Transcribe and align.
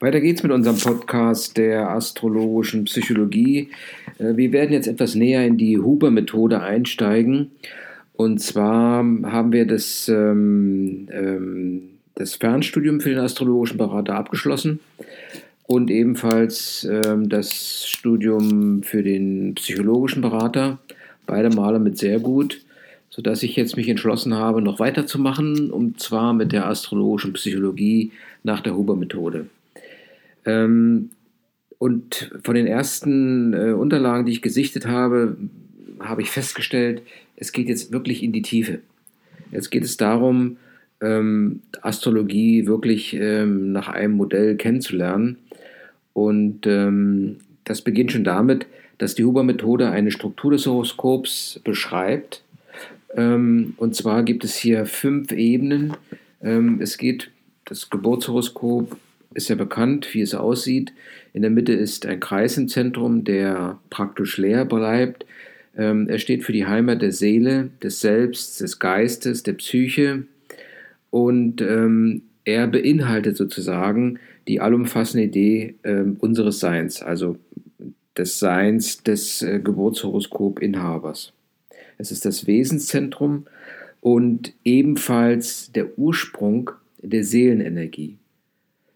Weiter 0.00 0.20
geht's 0.20 0.42
mit 0.42 0.50
unserem 0.50 0.76
Podcast 0.76 1.56
der 1.56 1.88
astrologischen 1.90 2.84
Psychologie. 2.84 3.70
Äh, 4.18 4.36
wir 4.36 4.52
werden 4.52 4.72
jetzt 4.72 4.88
etwas 4.88 5.14
näher 5.14 5.46
in 5.46 5.56
die 5.56 5.78
Huber-Methode 5.78 6.60
einsteigen. 6.60 7.52
Und 8.12 8.40
zwar 8.40 8.98
haben 8.98 9.52
wir 9.52 9.66
das, 9.66 10.08
ähm, 10.08 11.08
ähm, 11.12 11.82
das 12.16 12.34
Fernstudium 12.34 13.00
für 13.00 13.10
den 13.10 13.18
astrologischen 13.20 13.78
Berater 13.78 14.16
abgeschlossen 14.16 14.80
und 15.66 15.90
ebenfalls 15.90 16.88
ähm, 16.90 17.28
das 17.28 17.86
Studium 17.86 18.82
für 18.82 19.04
den 19.04 19.54
psychologischen 19.54 20.22
Berater. 20.22 20.78
Beide 21.26 21.50
Male 21.50 21.78
mit 21.78 21.98
sehr 21.98 22.18
gut, 22.18 22.60
sodass 23.10 23.44
ich 23.44 23.54
jetzt 23.54 23.76
mich 23.76 23.88
entschlossen 23.88 24.34
habe, 24.34 24.60
noch 24.60 24.80
weiterzumachen, 24.80 25.70
und 25.70 26.00
zwar 26.00 26.34
mit 26.34 26.50
der 26.50 26.66
astrologischen 26.66 27.32
Psychologie 27.34 28.10
nach 28.42 28.60
der 28.60 28.76
Huber-Methode. 28.76 29.46
Ähm, 30.44 31.10
und 31.78 32.32
von 32.42 32.54
den 32.54 32.66
ersten 32.66 33.52
äh, 33.52 33.72
Unterlagen, 33.72 34.26
die 34.26 34.32
ich 34.32 34.42
gesichtet 34.42 34.86
habe, 34.86 35.36
habe 36.00 36.22
ich 36.22 36.30
festgestellt, 36.30 37.02
es 37.36 37.52
geht 37.52 37.68
jetzt 37.68 37.92
wirklich 37.92 38.22
in 38.22 38.32
die 38.32 38.42
Tiefe. 38.42 38.80
Jetzt 39.50 39.70
geht 39.70 39.84
es 39.84 39.96
darum, 39.96 40.56
ähm, 41.00 41.60
Astrologie 41.82 42.66
wirklich 42.66 43.14
ähm, 43.14 43.72
nach 43.72 43.88
einem 43.88 44.14
Modell 44.14 44.56
kennenzulernen. 44.56 45.38
Und 46.12 46.66
ähm, 46.66 47.38
das 47.64 47.82
beginnt 47.82 48.12
schon 48.12 48.24
damit, 48.24 48.66
dass 48.98 49.14
die 49.14 49.24
Huber-Methode 49.24 49.90
eine 49.90 50.10
Struktur 50.10 50.52
des 50.52 50.66
Horoskops 50.66 51.60
beschreibt. 51.64 52.42
Ähm, 53.16 53.74
und 53.76 53.94
zwar 53.94 54.22
gibt 54.22 54.44
es 54.44 54.56
hier 54.56 54.86
fünf 54.86 55.32
Ebenen. 55.32 55.94
Ähm, 56.42 56.78
es 56.80 56.98
geht 56.98 57.30
das 57.64 57.90
Geburtshoroskop 57.90 58.96
ist 59.34 59.48
ja 59.48 59.56
bekannt, 59.56 60.14
wie 60.14 60.22
es 60.22 60.34
aussieht. 60.34 60.92
In 61.32 61.42
der 61.42 61.50
Mitte 61.50 61.72
ist 61.72 62.06
ein 62.06 62.20
Kreis 62.20 62.56
im 62.56 62.68
Zentrum, 62.68 63.24
der 63.24 63.78
praktisch 63.90 64.38
leer 64.38 64.64
bleibt. 64.64 65.26
Ähm, 65.76 66.08
er 66.08 66.18
steht 66.18 66.44
für 66.44 66.52
die 66.52 66.66
Heimat 66.66 67.02
der 67.02 67.12
Seele, 67.12 67.70
des 67.82 68.00
Selbst, 68.00 68.60
des 68.60 68.78
Geistes, 68.78 69.42
der 69.42 69.54
Psyche 69.54 70.24
und 71.10 71.60
ähm, 71.60 72.22
er 72.44 72.66
beinhaltet 72.66 73.36
sozusagen 73.36 74.18
die 74.46 74.60
allumfassende 74.60 75.26
Idee 75.26 75.74
äh, 75.82 76.02
unseres 76.18 76.60
Seins, 76.60 77.02
also 77.02 77.36
des 78.16 78.38
Seins 78.38 79.02
des 79.02 79.42
äh, 79.42 79.58
Geburtshoroskop-Inhabers. 79.58 81.32
Es 81.98 82.12
ist 82.12 82.24
das 82.24 82.46
Wesenszentrum 82.46 83.46
und 84.00 84.52
ebenfalls 84.64 85.72
der 85.72 85.98
Ursprung 85.98 86.70
der 87.00 87.24
Seelenenergie 87.24 88.18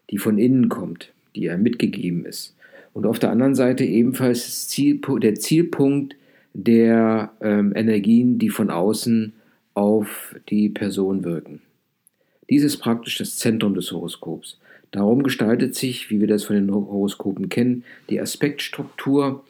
die 0.09 0.17
von 0.17 0.37
innen 0.37 0.69
kommt, 0.69 1.13
die 1.35 1.49
einem 1.49 1.63
mitgegeben 1.63 2.25
ist. 2.25 2.55
Und 2.93 3.05
auf 3.05 3.19
der 3.19 3.31
anderen 3.31 3.55
Seite 3.55 3.85
ebenfalls 3.85 4.67
der 4.67 5.35
Zielpunkt 5.35 6.15
der 6.53 7.31
ähm, 7.41 7.73
Energien, 7.75 8.39
die 8.39 8.49
von 8.49 8.69
außen 8.69 9.33
auf 9.73 10.35
die 10.49 10.69
Person 10.69 11.23
wirken. 11.23 11.61
Dies 12.49 12.63
ist 12.63 12.77
praktisch 12.77 13.17
das 13.17 13.37
Zentrum 13.37 13.75
des 13.75 13.91
Horoskops. 13.91 14.59
Darum 14.91 15.21
gestaltet 15.21 15.75
sich, 15.75 16.09
wie 16.09 16.19
wir 16.19 16.27
das 16.27 16.45
von 16.45 16.55
den 16.55 16.73
Horoskopen 16.73 17.49
kennen, 17.49 17.83
die 18.09 18.19
Aspektstruktur, 18.19 19.43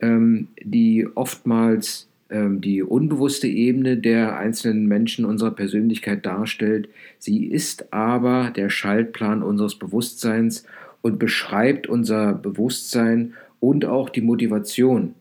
ähm, 0.00 0.48
die 0.62 1.08
oftmals 1.14 2.08
die 2.32 2.82
unbewusste 2.82 3.46
Ebene 3.46 3.96
der 3.96 4.36
einzelnen 4.38 4.86
Menschen 4.86 5.24
unserer 5.24 5.50
Persönlichkeit 5.50 6.24
darstellt. 6.24 6.88
Sie 7.18 7.46
ist 7.46 7.92
aber 7.92 8.50
der 8.54 8.70
Schaltplan 8.70 9.42
unseres 9.42 9.74
Bewusstseins 9.74 10.64
und 11.02 11.18
beschreibt 11.18 11.88
unser 11.88 12.32
Bewusstsein 12.34 13.34
und 13.60 13.84
auch 13.84 14.08
die 14.08 14.22
Motivation, 14.22 15.14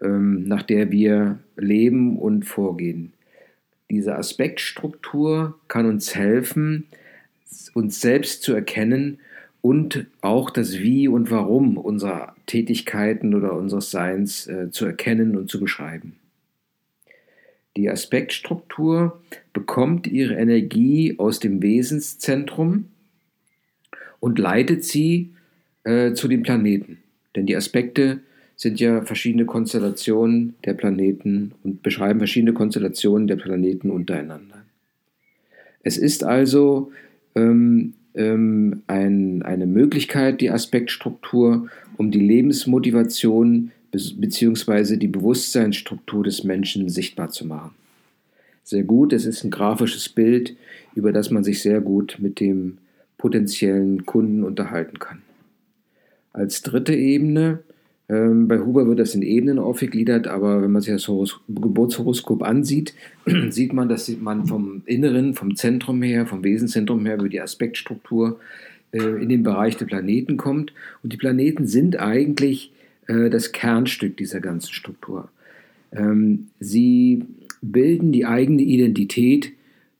ähm, 0.00 0.44
nach 0.44 0.62
der 0.62 0.90
wir 0.90 1.38
leben 1.56 2.18
und 2.18 2.44
vorgehen. 2.44 3.12
Diese 3.90 4.16
Aspektstruktur 4.16 5.58
kann 5.68 5.86
uns 5.86 6.14
helfen, 6.14 6.86
uns 7.74 8.00
selbst 8.00 8.42
zu 8.42 8.54
erkennen 8.54 9.18
und 9.62 10.06
auch 10.20 10.50
das 10.50 10.78
Wie 10.78 11.08
und 11.08 11.30
Warum 11.30 11.76
unserer 11.76 12.34
Tätigkeiten 12.46 13.34
oder 13.34 13.52
unseres 13.54 13.90
Seins 13.90 14.46
äh, 14.46 14.70
zu 14.70 14.86
erkennen 14.86 15.36
und 15.36 15.50
zu 15.50 15.60
beschreiben. 15.60 16.14
Die 17.76 17.88
Aspektstruktur 17.88 19.20
bekommt 19.52 20.06
ihre 20.06 20.34
Energie 20.34 21.14
aus 21.18 21.38
dem 21.38 21.62
Wesenszentrum 21.62 22.86
und 24.18 24.38
leitet 24.38 24.84
sie 24.84 25.30
äh, 25.84 26.12
zu 26.12 26.28
den 26.28 26.42
Planeten. 26.42 26.98
Denn 27.36 27.46
die 27.46 27.56
Aspekte 27.56 28.20
sind 28.56 28.80
ja 28.80 29.02
verschiedene 29.02 29.46
Konstellationen 29.46 30.54
der 30.64 30.74
Planeten 30.74 31.52
und 31.62 31.82
beschreiben 31.82 32.18
verschiedene 32.18 32.52
Konstellationen 32.52 33.26
der 33.26 33.36
Planeten 33.36 33.90
untereinander. 33.90 34.64
Es 35.82 35.96
ist 35.96 36.24
also 36.24 36.92
ähm, 37.34 37.94
ähm, 38.14 38.82
ein, 38.86 39.42
eine 39.42 39.66
Möglichkeit, 39.66 40.40
die 40.40 40.50
Aspektstruktur, 40.50 41.68
um 41.96 42.10
die 42.10 42.20
Lebensmotivation 42.20 43.70
beziehungsweise 43.90 44.98
die 44.98 45.08
Bewusstseinsstruktur 45.08 46.24
des 46.24 46.44
Menschen 46.44 46.88
sichtbar 46.88 47.30
zu 47.30 47.46
machen. 47.46 47.72
Sehr 48.62 48.84
gut, 48.84 49.12
es 49.12 49.26
ist 49.26 49.42
ein 49.44 49.50
grafisches 49.50 50.08
Bild, 50.08 50.56
über 50.94 51.12
das 51.12 51.30
man 51.30 51.44
sich 51.44 51.62
sehr 51.62 51.80
gut 51.80 52.18
mit 52.20 52.40
dem 52.40 52.78
potenziellen 53.18 54.06
Kunden 54.06 54.44
unterhalten 54.44 54.98
kann. 54.98 55.22
Als 56.32 56.62
dritte 56.62 56.94
Ebene, 56.94 57.60
ähm, 58.08 58.48
bei 58.48 58.58
Huber 58.58 58.86
wird 58.86 58.98
das 58.98 59.14
in 59.14 59.22
Ebenen 59.22 59.58
aufgegliedert, 59.58 60.26
aber 60.26 60.62
wenn 60.62 60.72
man 60.72 60.82
sich 60.82 60.92
das 60.92 61.08
Horos 61.08 61.40
Geburtshoroskop 61.48 62.42
ansieht, 62.42 62.94
sieht 63.50 63.72
man, 63.72 63.88
dass 63.88 64.08
man 64.20 64.46
vom 64.46 64.82
Inneren, 64.86 65.34
vom 65.34 65.56
Zentrum 65.56 66.02
her, 66.02 66.26
vom 66.26 66.44
Wesenzentrum 66.44 67.04
her 67.06 67.16
über 67.16 67.28
die 67.28 67.40
Aspektstruktur 67.40 68.40
äh, 68.92 69.22
in 69.22 69.28
den 69.28 69.42
Bereich 69.42 69.76
der 69.76 69.86
Planeten 69.86 70.36
kommt. 70.36 70.72
Und 71.02 71.12
die 71.12 71.16
Planeten 71.16 71.66
sind 71.66 71.98
eigentlich 71.98 72.72
äh, 73.10 73.28
das 73.28 73.52
Kernstück 73.52 74.16
dieser 74.16 74.40
ganzen 74.40 74.72
Struktur. 74.72 75.28
Ähm, 75.92 76.48
sie 76.60 77.24
bilden 77.60 78.12
die 78.12 78.24
eigene 78.24 78.62
Identität, 78.62 79.52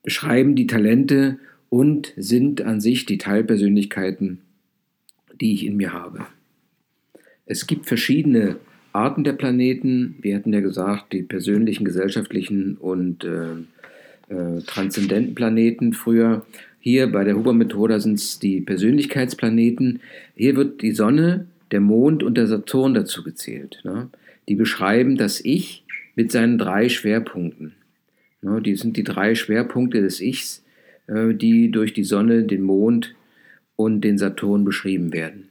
beschreiben 0.02 0.54
die 0.54 0.66
Talente 0.66 1.38
und 1.68 2.12
sind 2.16 2.62
an 2.62 2.80
sich 2.80 3.06
die 3.06 3.18
Teilpersönlichkeiten, 3.18 4.38
die 5.40 5.54
ich 5.54 5.66
in 5.66 5.76
mir 5.76 5.92
habe. 5.92 6.26
Es 7.46 7.66
gibt 7.66 7.86
verschiedene 7.86 8.56
Arten 8.92 9.24
der 9.24 9.32
Planeten. 9.32 10.16
Wir 10.20 10.36
hatten 10.36 10.52
ja 10.52 10.60
gesagt, 10.60 11.12
die 11.12 11.22
persönlichen, 11.22 11.84
gesellschaftlichen 11.84 12.76
und 12.76 13.24
äh, 13.24 14.34
äh, 14.34 14.62
transzendenten 14.62 15.34
Planeten 15.34 15.92
früher. 15.92 16.46
Hier 16.78 17.10
bei 17.10 17.24
der 17.24 17.36
Huber-Methode 17.36 18.00
sind 18.00 18.14
es 18.14 18.38
die 18.38 18.60
Persönlichkeitsplaneten. 18.60 20.00
Hier 20.34 20.56
wird 20.56 20.80
die 20.82 20.92
Sonne 20.92 21.46
der 21.70 21.80
Mond 21.80 22.22
und 22.22 22.36
der 22.36 22.46
Saturn 22.46 22.94
dazu 22.94 23.22
gezählt. 23.22 23.80
Ne? 23.84 24.10
Die 24.48 24.54
beschreiben 24.54 25.16
das 25.16 25.44
Ich 25.44 25.84
mit 26.16 26.32
seinen 26.32 26.58
drei 26.58 26.88
Schwerpunkten. 26.88 27.74
Ne? 28.42 28.60
Die 28.60 28.76
sind 28.76 28.96
die 28.96 29.04
drei 29.04 29.34
Schwerpunkte 29.34 30.00
des 30.00 30.20
Ichs, 30.20 30.64
äh, 31.06 31.34
die 31.34 31.70
durch 31.70 31.92
die 31.92 32.04
Sonne, 32.04 32.44
den 32.44 32.62
Mond 32.62 33.14
und 33.76 34.02
den 34.02 34.18
Saturn 34.18 34.64
beschrieben 34.64 35.12
werden. 35.12 35.48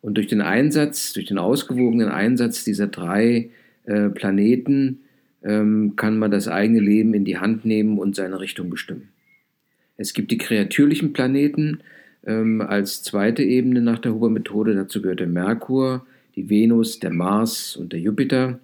Und 0.00 0.14
durch 0.14 0.28
den 0.28 0.40
Einsatz, 0.40 1.12
durch 1.12 1.26
den 1.26 1.38
ausgewogenen 1.38 2.08
Einsatz 2.08 2.64
dieser 2.64 2.86
drei 2.86 3.50
äh, 3.84 4.08
Planeten 4.08 5.00
ähm, 5.42 5.94
kann 5.96 6.18
man 6.18 6.30
das 6.30 6.48
eigene 6.48 6.80
Leben 6.80 7.14
in 7.14 7.24
die 7.24 7.38
Hand 7.38 7.64
nehmen 7.64 7.98
und 7.98 8.14
seine 8.14 8.40
Richtung 8.40 8.70
bestimmen. 8.70 9.08
Es 9.96 10.14
gibt 10.14 10.30
die 10.30 10.38
kreatürlichen 10.38 11.12
Planeten, 11.12 11.80
ähm, 12.28 12.60
als 12.60 13.02
zweite 13.02 13.42
Ebene 13.42 13.80
nach 13.80 13.98
der 13.98 14.14
Huber-Methode. 14.14 14.74
Dazu 14.74 15.02
gehört 15.02 15.20
der 15.20 15.26
Merkur, 15.26 16.06
die 16.36 16.48
Venus, 16.48 17.00
der 17.00 17.10
Mars 17.10 17.74
und 17.74 17.92
der 17.92 18.00
Jupiter. 18.00 18.60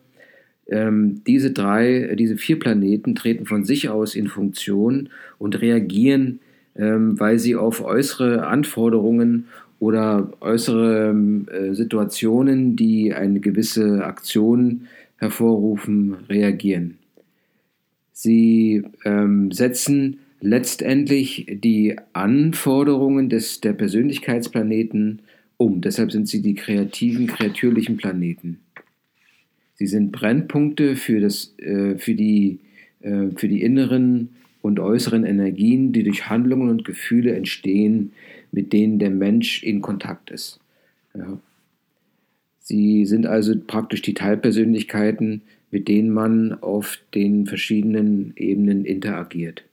Ähm, 0.68 1.22
diese 1.26 1.50
drei, 1.50 1.94
äh, 1.94 2.16
diese 2.16 2.36
vier 2.36 2.58
Planeten 2.58 3.14
treten 3.14 3.46
von 3.46 3.64
sich 3.64 3.88
aus 3.88 4.14
in 4.14 4.28
Funktion 4.28 5.08
und 5.38 5.60
reagieren, 5.60 6.40
ähm, 6.76 7.18
weil 7.18 7.38
sie 7.38 7.56
auf 7.56 7.82
äußere 7.82 8.46
Anforderungen 8.46 9.46
oder 9.80 10.30
äußere 10.40 11.10
ähm, 11.10 11.46
äh, 11.50 11.74
Situationen, 11.74 12.76
die 12.76 13.14
eine 13.14 13.40
gewisse 13.40 14.04
Aktion 14.04 14.86
hervorrufen, 15.16 16.14
reagieren. 16.28 16.98
Sie 18.12 18.84
ähm, 19.04 19.50
setzen 19.52 20.18
letztendlich 20.44 21.46
die 21.48 21.96
Anforderungen 22.12 23.30
des, 23.30 23.62
der 23.62 23.72
Persönlichkeitsplaneten 23.72 25.22
um. 25.56 25.80
Deshalb 25.80 26.12
sind 26.12 26.28
sie 26.28 26.42
die 26.42 26.54
kreativen, 26.54 27.26
kreatürlichen 27.26 27.96
Planeten. 27.96 28.60
Sie 29.74 29.86
sind 29.86 30.12
Brennpunkte 30.12 30.96
für, 30.96 31.20
das, 31.20 31.54
äh, 31.58 31.96
für, 31.96 32.14
die, 32.14 32.60
äh, 33.00 33.30
für 33.34 33.48
die 33.48 33.62
inneren 33.62 34.36
und 34.60 34.80
äußeren 34.80 35.24
Energien, 35.24 35.92
die 35.92 36.04
durch 36.04 36.28
Handlungen 36.28 36.68
und 36.68 36.84
Gefühle 36.84 37.34
entstehen, 37.34 38.12
mit 38.52 38.72
denen 38.72 38.98
der 38.98 39.10
Mensch 39.10 39.62
in 39.62 39.80
Kontakt 39.80 40.30
ist. 40.30 40.60
Ja. 41.14 41.38
Sie 42.60 43.06
sind 43.06 43.26
also 43.26 43.54
praktisch 43.66 44.02
die 44.02 44.14
Teilpersönlichkeiten, 44.14 45.42
mit 45.70 45.88
denen 45.88 46.10
man 46.10 46.52
auf 46.62 46.98
den 47.14 47.46
verschiedenen 47.46 48.32
Ebenen 48.36 48.84
interagiert. 48.84 49.64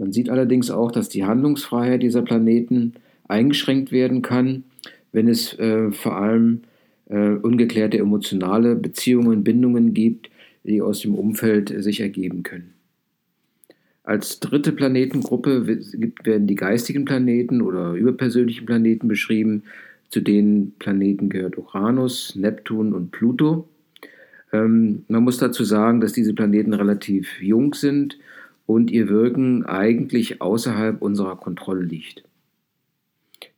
Man 0.00 0.12
sieht 0.12 0.30
allerdings 0.30 0.70
auch, 0.70 0.90
dass 0.90 1.10
die 1.10 1.26
Handlungsfreiheit 1.26 2.02
dieser 2.02 2.22
Planeten 2.22 2.94
eingeschränkt 3.28 3.92
werden 3.92 4.22
kann, 4.22 4.64
wenn 5.12 5.28
es 5.28 5.58
äh, 5.58 5.92
vor 5.92 6.16
allem 6.16 6.62
äh, 7.10 7.32
ungeklärte 7.32 7.98
emotionale 7.98 8.76
Beziehungen, 8.76 9.44
Bindungen 9.44 9.92
gibt, 9.92 10.30
die 10.64 10.80
aus 10.80 11.00
dem 11.00 11.14
Umfeld 11.14 11.68
sich 11.82 12.00
ergeben 12.00 12.42
können. 12.42 12.72
Als 14.02 14.40
dritte 14.40 14.72
Planetengruppe 14.72 15.66
werden 15.66 16.46
die 16.46 16.54
geistigen 16.54 17.04
Planeten 17.04 17.60
oder 17.60 17.92
überpersönlichen 17.92 18.64
Planeten 18.64 19.06
beschrieben. 19.06 19.64
Zu 20.08 20.22
den 20.22 20.72
Planeten 20.78 21.28
gehört 21.28 21.58
Uranus, 21.58 22.34
Neptun 22.36 22.94
und 22.94 23.10
Pluto. 23.10 23.68
Ähm, 24.50 25.04
man 25.08 25.24
muss 25.24 25.36
dazu 25.36 25.62
sagen, 25.62 26.00
dass 26.00 26.14
diese 26.14 26.32
Planeten 26.32 26.72
relativ 26.72 27.42
jung 27.42 27.74
sind 27.74 28.16
und 28.70 28.92
ihr 28.92 29.08
Wirken 29.08 29.66
eigentlich 29.66 30.40
außerhalb 30.40 31.02
unserer 31.02 31.34
Kontrolle 31.34 31.82
liegt. 31.82 32.22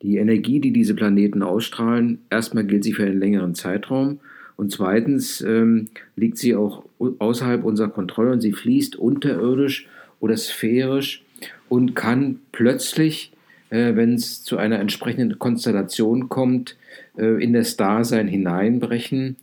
Die 0.01 0.17
Energie, 0.17 0.59
die 0.59 0.73
diese 0.73 0.95
Planeten 0.95 1.43
ausstrahlen, 1.43 2.23
erstmal 2.31 2.65
gilt 2.65 2.83
sie 2.83 2.95
für 2.95 3.05
einen 3.05 3.21
längeren 3.21 3.55
Zeitraum 3.55 4.21
und 4.57 4.73
zweitens 4.73 5.43
ähm, 5.43 5.89
liegt 6.17 6.39
sie 6.39 6.57
auch 6.57 6.85
außerhalb 7.19 7.63
unserer 7.63 7.91
Kontrolle 7.91 8.33
und 8.33 8.41
sie 8.41 8.53
fließt 8.53 8.97
unterirdisch 8.97 9.87
oder 10.19 10.35
sphärisch 10.35 11.23
und 11.69 11.95
kann 11.95 12.39
plötzlich, 12.51 13.33
äh, 13.69 13.95
wenn 13.95 14.15
es 14.15 14.43
zu 14.43 14.57
einer 14.57 14.79
entsprechenden 14.79 15.39
Konstellation 15.39 16.31
kommt, 16.31 16.79
äh, 17.19 17.43
in 17.43 17.53
das 17.53 17.77
Dasein 17.77 18.29
hineinbrechen 18.29 19.37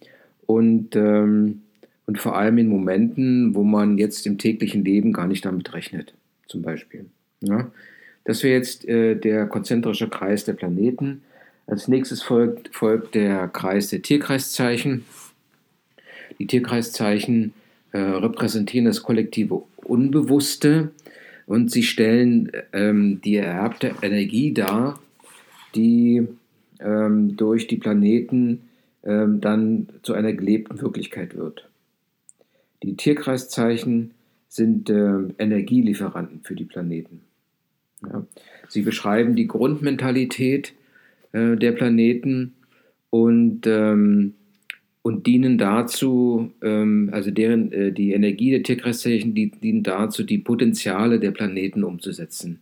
und, 0.48 0.96
ähm, 0.96 1.62
und 2.10 2.18
vor 2.18 2.36
allem 2.36 2.58
in 2.58 2.70
Momenten, 2.70 3.54
wo 3.54 3.62
man 3.62 4.00
jetzt 4.00 4.26
im 4.26 4.40
täglichen 4.40 4.84
Leben 4.84 5.14
gar 5.14 5.28
nicht 5.28 5.46
damit 5.46 5.76
rechnet, 5.76 6.16
zum 6.48 6.64
Beispiel. 6.64 7.06
Ja? 7.42 7.70
Das 8.26 8.42
wäre 8.42 8.56
jetzt 8.56 8.84
äh, 8.88 9.14
der 9.14 9.46
konzentrische 9.46 10.10
Kreis 10.10 10.44
der 10.44 10.54
Planeten. 10.54 11.22
Als 11.68 11.88
nächstes 11.88 12.24
folgt, 12.24 12.74
folgt 12.74 13.14
der 13.14 13.48
Kreis 13.50 13.90
der 13.90 14.02
Tierkreiszeichen. 14.02 15.06
Die 16.40 16.48
Tierkreiszeichen 16.48 17.54
äh, 17.92 18.00
repräsentieren 18.00 18.86
das 18.86 19.04
kollektive 19.04 19.62
Unbewusste 19.76 20.90
und 21.46 21.70
sie 21.70 21.84
stellen 21.84 22.52
ähm, 22.74 23.22
die 23.24 23.36
ererbte 23.36 23.94
Energie 24.02 24.52
dar, 24.52 25.00
die 25.76 26.28
ähm, 26.80 27.38
durch 27.38 27.68
die 27.68 27.78
Planeten 27.78 28.62
ähm, 29.04 29.42
dann 29.42 29.90
zu 30.02 30.16
einer 30.16 30.34
gelebten 30.34 30.82
Wirklichkeit 30.82 31.36
wird. 31.36 31.70
Die 32.84 32.96
Tierkreiszeichen 32.96 34.12
sind 34.48 34.90
äh, 34.90 35.20
Energielieferanten 35.38 36.42
für 36.44 36.56
die 36.56 36.66
Planeten. 36.66 37.22
Ja. 38.04 38.26
Sie 38.68 38.82
beschreiben 38.82 39.36
die 39.36 39.48
Grundmentalität 39.48 40.74
äh, 41.32 41.56
der 41.56 41.72
Planeten 41.74 42.54
und, 43.10 43.68
ähm, 43.68 44.34
und 45.02 45.28
dienen 45.28 45.58
dazu, 45.58 46.52
ähm, 46.62 47.10
also 47.12 47.32
deren, 47.32 47.72
äh, 47.72 47.92
die 47.92 48.14
Energie 48.14 48.52
der 48.52 48.64
Tierkreiszeichen 48.64 49.36
die, 49.36 49.52
dienen 49.52 49.84
dazu, 49.84 50.24
die 50.24 50.38
Potenziale 50.38 51.20
der 51.20 51.32
Planeten 51.32 51.84
umzusetzen. 51.84 52.60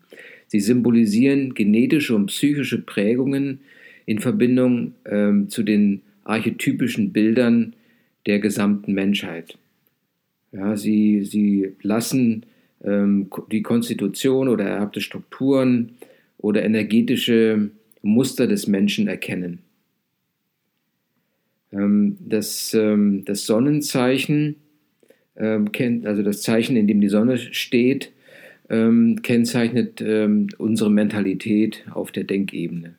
Sie 0.48 0.60
symbolisieren 0.60 1.54
genetische 1.54 2.16
und 2.16 2.28
psychische 2.28 2.82
Prägungen 2.82 3.60
in 4.06 4.20
Verbindung 4.20 4.94
ähm, 5.06 5.50
zu 5.50 5.64
den 5.64 6.02
archetypischen 6.24 7.12
Bildern 7.12 7.74
der 8.26 8.40
gesamten 8.40 8.94
Menschheit. 8.94 9.58
Ja, 10.52 10.78
sie, 10.78 11.24
sie 11.26 11.74
lassen 11.82 12.46
ähm, 12.84 13.30
die 13.52 13.62
Konstitution 13.62 14.48
oder 14.48 14.66
ererbte 14.66 15.02
Strukturen 15.02 15.98
oder 16.38 16.64
energetische 16.64 17.72
Muster 18.02 18.48
des 18.48 18.68
Menschen 18.68 19.08
erkennen. 19.08 19.60
Ähm, 21.72 22.18
das, 22.20 22.74
ähm, 22.74 23.26
das 23.26 23.46
Sonnenzeichen, 23.46 24.56
also 25.36 26.24
das 26.24 26.42
Zeichen, 26.42 26.76
in 26.78 26.88
dem 26.88 27.00
die 27.00 27.10
Sonne 27.10 27.38
steht, 27.38 28.12
kennzeichnet 28.68 30.02
unsere 30.58 30.90
Mentalität 30.90 31.86
auf 31.92 32.12
der 32.12 32.24
Denkebene. 32.24 32.96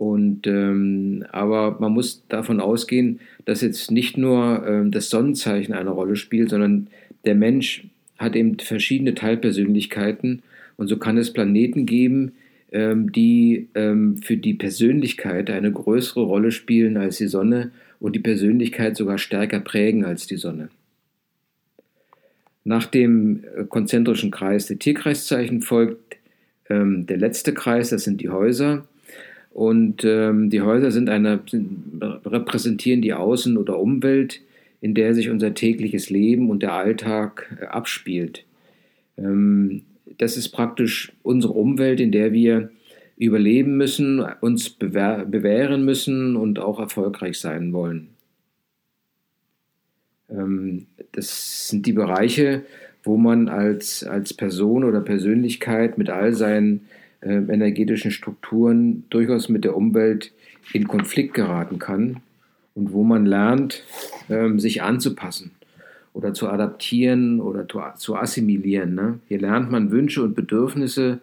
Und, 0.00 0.46
ähm, 0.46 1.26
aber 1.30 1.76
man 1.78 1.92
muss 1.92 2.24
davon 2.30 2.58
ausgehen, 2.58 3.20
dass 3.44 3.60
jetzt 3.60 3.90
nicht 3.90 4.16
nur 4.16 4.66
ähm, 4.66 4.90
das 4.90 5.10
Sonnenzeichen 5.10 5.74
eine 5.74 5.90
Rolle 5.90 6.16
spielt, 6.16 6.48
sondern 6.48 6.86
der 7.26 7.34
Mensch 7.34 7.84
hat 8.16 8.34
eben 8.34 8.58
verschiedene 8.58 9.14
Teilpersönlichkeiten 9.14 10.40
und 10.78 10.88
so 10.88 10.96
kann 10.96 11.18
es 11.18 11.34
Planeten 11.34 11.84
geben, 11.84 12.32
ähm, 12.72 13.12
die 13.12 13.68
ähm, 13.74 14.16
für 14.22 14.38
die 14.38 14.54
Persönlichkeit 14.54 15.50
eine 15.50 15.70
größere 15.70 16.22
Rolle 16.22 16.50
spielen 16.50 16.96
als 16.96 17.18
die 17.18 17.26
Sonne 17.26 17.70
und 17.98 18.16
die 18.16 18.20
Persönlichkeit 18.20 18.96
sogar 18.96 19.18
stärker 19.18 19.60
prägen 19.60 20.06
als 20.06 20.26
die 20.26 20.38
Sonne. 20.38 20.70
Nach 22.64 22.86
dem 22.86 23.44
äh, 23.54 23.64
konzentrischen 23.64 24.30
Kreis 24.30 24.64
der 24.64 24.78
Tierkreiszeichen 24.78 25.60
folgt 25.60 26.16
ähm, 26.70 27.04
der 27.04 27.18
letzte 27.18 27.52
Kreis, 27.52 27.90
das 27.90 28.04
sind 28.04 28.22
die 28.22 28.30
Häuser. 28.30 28.86
Und 29.50 30.04
ähm, 30.04 30.48
die 30.48 30.62
Häuser 30.62 30.90
sind 30.90 31.08
eine, 31.08 31.40
sind, 31.46 32.00
repräsentieren 32.24 33.02
die 33.02 33.14
Außen- 33.14 33.58
oder 33.58 33.78
Umwelt, 33.78 34.40
in 34.80 34.94
der 34.94 35.14
sich 35.14 35.28
unser 35.28 35.54
tägliches 35.54 36.08
Leben 36.08 36.50
und 36.50 36.62
der 36.62 36.72
Alltag 36.72 37.58
äh, 37.60 37.66
abspielt. 37.66 38.44
Ähm, 39.18 39.82
das 40.18 40.36
ist 40.36 40.50
praktisch 40.50 41.12
unsere 41.22 41.52
Umwelt, 41.52 42.00
in 42.00 42.12
der 42.12 42.32
wir 42.32 42.70
überleben 43.16 43.76
müssen, 43.76 44.20
uns 44.40 44.70
bewähren 44.70 45.84
müssen 45.84 46.36
und 46.36 46.58
auch 46.58 46.78
erfolgreich 46.78 47.38
sein 47.38 47.72
wollen. 47.72 48.08
Ähm, 50.30 50.86
das 51.12 51.68
sind 51.68 51.86
die 51.86 51.92
Bereiche, 51.92 52.62
wo 53.02 53.16
man 53.16 53.48
als, 53.48 54.04
als 54.04 54.34
Person 54.34 54.84
oder 54.84 55.00
Persönlichkeit 55.00 55.98
mit 55.98 56.08
all 56.08 56.32
seinen 56.32 56.86
äh, 57.20 57.34
energetischen 57.34 58.10
Strukturen 58.10 59.04
durchaus 59.10 59.48
mit 59.48 59.64
der 59.64 59.76
Umwelt 59.76 60.32
in 60.72 60.88
Konflikt 60.88 61.34
geraten 61.34 61.78
kann 61.78 62.20
und 62.74 62.92
wo 62.92 63.04
man 63.04 63.26
lernt, 63.26 63.84
ähm, 64.28 64.58
sich 64.58 64.82
anzupassen 64.82 65.52
oder 66.12 66.34
zu 66.34 66.48
adaptieren 66.48 67.40
oder 67.40 67.66
zu 67.96 68.16
assimilieren. 68.16 68.94
Ne? 68.94 69.20
Hier 69.28 69.40
lernt 69.40 69.70
man 69.70 69.90
Wünsche 69.90 70.22
und 70.22 70.34
Bedürfnisse 70.34 71.20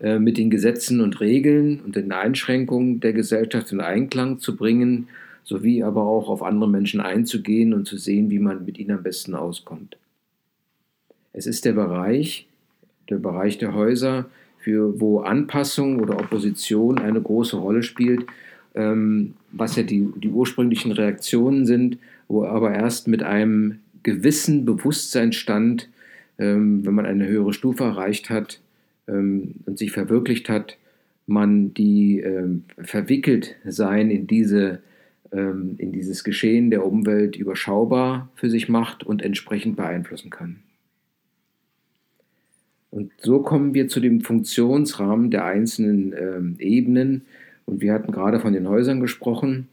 äh, 0.00 0.18
mit 0.18 0.38
den 0.38 0.50
Gesetzen 0.50 1.00
und 1.00 1.20
Regeln 1.20 1.80
und 1.80 1.96
den 1.96 2.10
Einschränkungen 2.12 3.00
der 3.00 3.12
Gesellschaft 3.12 3.70
in 3.72 3.80
Einklang 3.80 4.38
zu 4.40 4.56
bringen, 4.56 5.08
sowie 5.44 5.82
aber 5.82 6.02
auch 6.02 6.28
auf 6.28 6.42
andere 6.42 6.68
Menschen 6.68 7.00
einzugehen 7.00 7.74
und 7.74 7.86
zu 7.86 7.96
sehen, 7.96 8.30
wie 8.30 8.38
man 8.38 8.64
mit 8.64 8.78
ihnen 8.78 8.96
am 8.96 9.02
besten 9.02 9.34
auskommt. 9.34 9.96
Es 11.32 11.46
ist 11.46 11.64
der 11.64 11.72
Bereich, 11.72 12.48
der 13.10 13.16
Bereich 13.16 13.58
der 13.58 13.74
Häuser, 13.74 14.26
für 14.64 14.98
wo 14.98 15.20
Anpassung 15.20 16.00
oder 16.00 16.18
Opposition 16.18 16.98
eine 16.98 17.20
große 17.20 17.56
Rolle 17.56 17.82
spielt, 17.82 18.24
ähm, 18.74 19.34
was 19.52 19.76
ja 19.76 19.82
die, 19.82 20.08
die 20.16 20.30
ursprünglichen 20.30 20.90
Reaktionen 20.90 21.66
sind, 21.66 21.98
wo 22.28 22.44
aber 22.44 22.74
erst 22.74 23.06
mit 23.06 23.22
einem 23.22 23.80
gewissen 24.02 24.64
Bewusstseinsstand, 24.64 25.90
ähm, 26.38 26.84
wenn 26.86 26.94
man 26.94 27.04
eine 27.04 27.28
höhere 27.28 27.52
Stufe 27.52 27.84
erreicht 27.84 28.30
hat 28.30 28.60
ähm, 29.06 29.56
und 29.66 29.78
sich 29.78 29.92
verwirklicht 29.92 30.48
hat, 30.48 30.78
man 31.26 31.74
die 31.74 32.20
ähm, 32.20 32.64
verwickelt 32.78 33.56
sein 33.66 34.10
in 34.10 34.26
diese 34.26 34.80
ähm, 35.30 35.74
in 35.78 35.92
dieses 35.92 36.24
Geschehen 36.24 36.70
der 36.70 36.86
Umwelt 36.86 37.36
überschaubar 37.36 38.30
für 38.34 38.48
sich 38.48 38.68
macht 38.68 39.04
und 39.04 39.22
entsprechend 39.22 39.76
beeinflussen 39.76 40.30
kann. 40.30 40.56
Und 42.94 43.10
so 43.20 43.40
kommen 43.40 43.74
wir 43.74 43.88
zu 43.88 43.98
dem 43.98 44.20
Funktionsrahmen 44.20 45.32
der 45.32 45.44
einzelnen 45.44 46.14
ähm, 46.16 46.54
Ebenen, 46.60 47.22
und 47.66 47.80
wir 47.80 47.92
hatten 47.92 48.12
gerade 48.12 48.38
von 48.38 48.52
den 48.52 48.68
Häusern 48.68 49.00
gesprochen. 49.00 49.66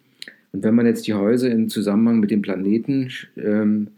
Und 0.53 0.63
wenn 0.63 0.73
man 0.73 0.87
jetzt 0.87 1.05
die 1.05 1.13
Häuser 1.13 1.51
in 1.51 1.69
Zusammenhang 1.69 2.19
mit 2.19 2.31
dem 2.31 2.41
Planeten 2.41 3.11
ähm, 3.37 3.89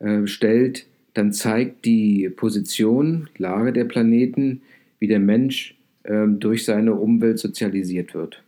äh, 0.00 0.26
stellt, 0.26 0.86
dann 1.12 1.32
zeigt 1.32 1.84
die 1.84 2.28
Position, 2.30 3.28
Lage 3.38 3.72
der 3.72 3.84
Planeten, 3.84 4.62
wie 4.98 5.06
der 5.06 5.20
Mensch 5.20 5.76
ähm, 6.04 6.40
durch 6.40 6.64
seine 6.64 6.94
Umwelt 6.94 7.38
sozialisiert 7.38 8.12
wird. 8.12 8.42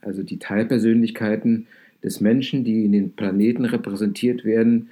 Also 0.00 0.24
die 0.24 0.38
Teilpersönlichkeiten 0.38 1.68
des 2.02 2.20
Menschen, 2.20 2.64
die 2.64 2.84
in 2.84 2.92
den 2.92 3.12
Planeten 3.12 3.64
repräsentiert 3.64 4.44
werden, 4.44 4.88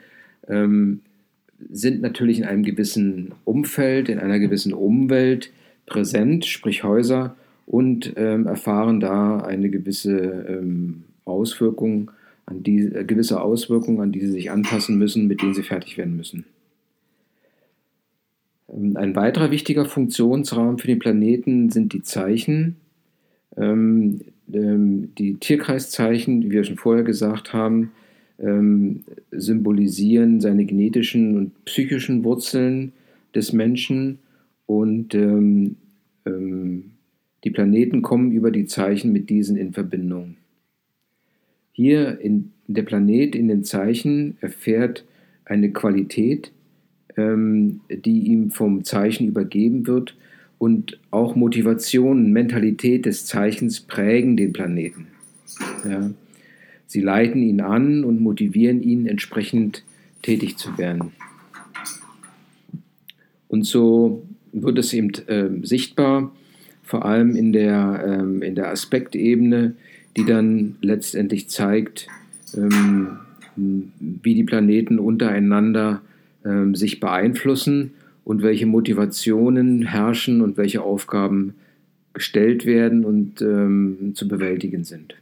ähm, 0.46 1.00
sind 1.70 2.02
natürlich 2.02 2.38
in 2.38 2.44
einem 2.44 2.62
gewissen 2.62 3.32
Umfeld, 3.44 4.08
in 4.08 4.18
einer 4.18 4.38
gewissen 4.38 4.72
Umwelt 4.72 5.50
präsent, 5.86 6.44
sprich 6.44 6.84
Häuser, 6.84 7.36
und 7.66 8.12
ähm, 8.16 8.46
erfahren 8.46 9.00
da 9.00 9.38
eine 9.38 9.70
gewisse 9.70 10.46
ähm, 10.48 11.04
Auswirkung, 11.24 12.12
an 12.46 12.62
die, 12.62 12.82
äh, 12.82 13.04
gewisse 13.04 13.40
Auswirkungen, 13.40 14.00
an 14.00 14.12
die 14.12 14.20
sie 14.20 14.32
sich 14.32 14.50
anpassen 14.50 14.98
müssen, 14.98 15.26
mit 15.26 15.42
denen 15.42 15.54
sie 15.54 15.64
fertig 15.64 15.98
werden 15.98 16.16
müssen. 16.16 16.44
Ähm, 18.72 18.96
ein 18.96 19.16
weiterer 19.16 19.50
wichtiger 19.50 19.84
Funktionsraum 19.84 20.78
für 20.78 20.86
den 20.86 21.00
Planeten 21.00 21.70
sind 21.70 21.92
die 21.92 22.02
Zeichen. 22.02 22.76
Ähm, 23.56 24.20
ähm, 24.52 25.12
die 25.18 25.34
Tierkreiszeichen, 25.34 26.42
wie 26.42 26.50
wir 26.52 26.64
schon 26.64 26.76
vorher 26.76 27.04
gesagt 27.04 27.52
haben, 27.52 27.90
ähm, 28.38 29.04
symbolisieren 29.30 30.40
seine 30.40 30.64
genetischen 30.64 31.36
und 31.36 31.64
psychischen 31.64 32.24
Wurzeln 32.24 32.92
des 33.34 33.52
Menschen 33.52 34.18
und 34.66 35.14
ähm, 35.14 35.76
ähm, 36.24 36.90
die 37.44 37.50
Planeten 37.50 38.02
kommen 38.02 38.32
über 38.32 38.50
die 38.50 38.66
Zeichen 38.66 39.12
mit 39.12 39.30
diesen 39.30 39.56
in 39.56 39.72
Verbindung. 39.72 40.36
Hier 41.72 42.20
in 42.20 42.52
der 42.66 42.82
Planet 42.82 43.36
in 43.36 43.48
den 43.48 43.62
Zeichen 43.62 44.36
erfährt 44.40 45.04
eine 45.44 45.70
Qualität, 45.70 46.50
ähm, 47.16 47.80
die 47.88 48.20
ihm 48.26 48.50
vom 48.50 48.84
Zeichen 48.84 49.28
übergeben 49.28 49.86
wird 49.86 50.16
und 50.58 50.98
auch 51.10 51.36
Motivation, 51.36 52.32
Mentalität 52.32 53.06
des 53.06 53.26
Zeichens 53.26 53.80
prägen 53.80 54.36
den 54.36 54.52
Planeten. 54.52 55.06
Ja. 55.88 56.10
Sie 56.86 57.00
leiten 57.00 57.42
ihn 57.42 57.60
an 57.60 58.04
und 58.04 58.20
motivieren 58.20 58.82
ihn, 58.82 59.06
entsprechend 59.06 59.84
tätig 60.22 60.56
zu 60.56 60.76
werden. 60.78 61.12
Und 63.48 63.64
so 63.64 64.24
wird 64.52 64.78
es 64.78 64.92
eben 64.92 65.10
äh, 65.26 65.48
sichtbar, 65.62 66.32
vor 66.82 67.04
allem 67.04 67.34
in 67.36 67.52
der, 67.52 68.04
ähm, 68.06 68.42
in 68.42 68.54
der 68.54 68.70
Aspektebene, 68.70 69.74
die 70.16 70.24
dann 70.24 70.76
letztendlich 70.80 71.48
zeigt, 71.48 72.08
ähm, 72.56 73.18
wie 73.56 74.34
die 74.34 74.44
Planeten 74.44 74.98
untereinander 74.98 76.02
ähm, 76.44 76.74
sich 76.74 77.00
beeinflussen 77.00 77.92
und 78.24 78.42
welche 78.42 78.66
Motivationen 78.66 79.82
herrschen 79.82 80.40
und 80.40 80.56
welche 80.56 80.82
Aufgaben 80.82 81.54
gestellt 82.12 82.66
werden 82.66 83.04
und 83.04 83.42
ähm, 83.42 84.12
zu 84.14 84.26
bewältigen 84.28 84.84
sind. 84.84 85.16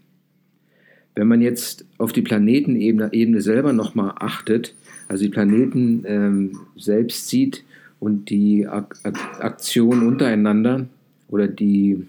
Wenn 1.14 1.28
man 1.28 1.40
jetzt 1.40 1.84
auf 1.98 2.12
die 2.12 2.22
Planetenebene 2.22 3.12
Ebene 3.12 3.40
selber 3.40 3.72
nochmal 3.72 4.14
achtet, 4.16 4.74
also 5.08 5.24
die 5.24 5.30
Planeten 5.30 6.04
ähm, 6.06 6.58
selbst 6.76 7.28
sieht 7.28 7.64
und 8.00 8.30
die 8.30 8.66
Ak 8.66 8.96
Aktion 9.38 10.06
untereinander 10.06 10.86
oder 11.28 11.46
die 11.46 12.06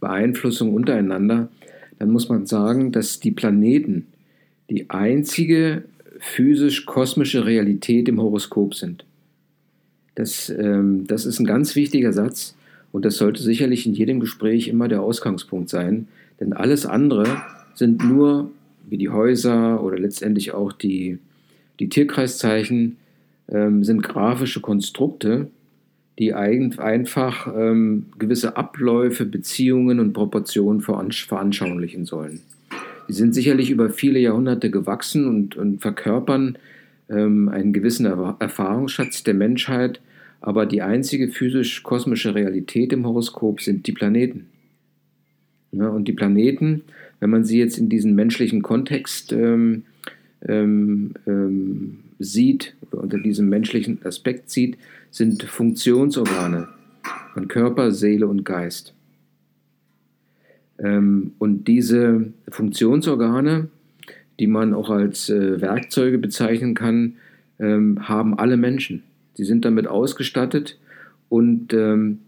Beeinflussung 0.00 0.74
untereinander, 0.74 1.48
dann 1.98 2.10
muss 2.10 2.28
man 2.28 2.46
sagen, 2.46 2.92
dass 2.92 3.20
die 3.20 3.30
Planeten 3.30 4.06
die 4.68 4.90
einzige 4.90 5.84
physisch-kosmische 6.18 7.46
Realität 7.46 8.08
im 8.08 8.20
Horoskop 8.20 8.74
sind. 8.74 9.04
Das, 10.14 10.48
ähm, 10.50 11.06
das 11.06 11.26
ist 11.26 11.40
ein 11.40 11.46
ganz 11.46 11.74
wichtiger 11.76 12.12
Satz 12.12 12.56
und 12.92 13.04
das 13.04 13.16
sollte 13.16 13.42
sicherlich 13.42 13.86
in 13.86 13.94
jedem 13.94 14.20
Gespräch 14.20 14.68
immer 14.68 14.88
der 14.88 15.02
Ausgangspunkt 15.02 15.68
sein, 15.68 16.08
denn 16.40 16.52
alles 16.52 16.86
andere 16.86 17.42
sind 17.74 18.04
nur, 18.04 18.50
wie 18.88 18.98
die 18.98 19.10
Häuser 19.10 19.82
oder 19.82 19.98
letztendlich 19.98 20.52
auch 20.52 20.72
die, 20.72 21.18
die 21.80 21.88
Tierkreiszeichen, 21.88 22.96
ähm, 23.48 23.84
sind 23.84 24.02
grafische 24.02 24.60
Konstrukte, 24.60 25.48
die 26.18 26.34
eigen, 26.34 26.78
einfach 26.78 27.52
ähm, 27.54 28.06
gewisse 28.18 28.56
Abläufe, 28.56 29.24
Beziehungen 29.24 30.00
und 30.00 30.12
Proportionen 30.12 30.80
veranschaulichen 30.80 32.04
sollen. 32.04 32.40
Die 33.08 33.12
sind 33.12 33.34
sicherlich 33.34 33.70
über 33.70 33.90
viele 33.90 34.18
Jahrhunderte 34.18 34.70
gewachsen 34.70 35.26
und, 35.26 35.56
und 35.56 35.82
verkörpern 35.82 36.56
ähm, 37.10 37.48
einen 37.48 37.72
gewissen 37.72 38.06
Erfahrungsschatz 38.06 39.24
der 39.24 39.34
Menschheit, 39.34 40.00
aber 40.40 40.66
die 40.66 40.82
einzige 40.82 41.28
physisch-kosmische 41.28 42.34
Realität 42.34 42.92
im 42.92 43.06
Horoskop 43.06 43.60
sind 43.60 43.86
die 43.86 43.92
Planeten. 43.92 44.46
Ja, 45.72 45.88
und 45.88 46.06
die 46.06 46.12
Planeten 46.12 46.82
wenn 47.20 47.30
man 47.30 47.44
sie 47.44 47.58
jetzt 47.58 47.78
in 47.78 47.88
diesem 47.88 48.14
menschlichen 48.14 48.62
Kontext 48.62 49.32
ähm, 49.32 49.84
ähm, 50.46 51.14
ähm, 51.26 51.98
sieht, 52.18 52.74
unter 52.90 53.18
diesem 53.18 53.48
menschlichen 53.48 54.04
Aspekt 54.04 54.50
sieht, 54.50 54.76
sind 55.10 55.42
Funktionsorgane 55.42 56.68
von 57.32 57.48
Körper, 57.48 57.90
Seele 57.92 58.26
und 58.26 58.44
Geist. 58.44 58.94
Ähm, 60.78 61.32
und 61.38 61.68
diese 61.68 62.32
Funktionsorgane, 62.48 63.68
die 64.40 64.46
man 64.46 64.74
auch 64.74 64.90
als 64.90 65.30
äh, 65.30 65.60
Werkzeuge 65.60 66.18
bezeichnen 66.18 66.74
kann, 66.74 67.14
ähm, 67.58 68.08
haben 68.08 68.38
alle 68.38 68.56
Menschen. 68.56 69.02
Sie 69.34 69.44
sind 69.44 69.64
damit 69.64 69.86
ausgestattet 69.86 70.78
und 71.28 71.72
ähm, 71.72 72.18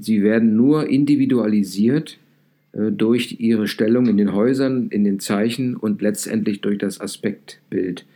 sie 0.00 0.22
werden 0.22 0.56
nur 0.56 0.88
individualisiert 0.88 2.18
durch 2.72 3.40
ihre 3.40 3.66
Stellung 3.66 4.06
in 4.06 4.16
den 4.16 4.32
Häusern, 4.32 4.88
in 4.90 5.02
den 5.02 5.18
Zeichen 5.18 5.76
und 5.76 6.02
letztendlich 6.02 6.60
durch 6.60 6.78
das 6.78 7.00
Aspektbild, 7.00 8.06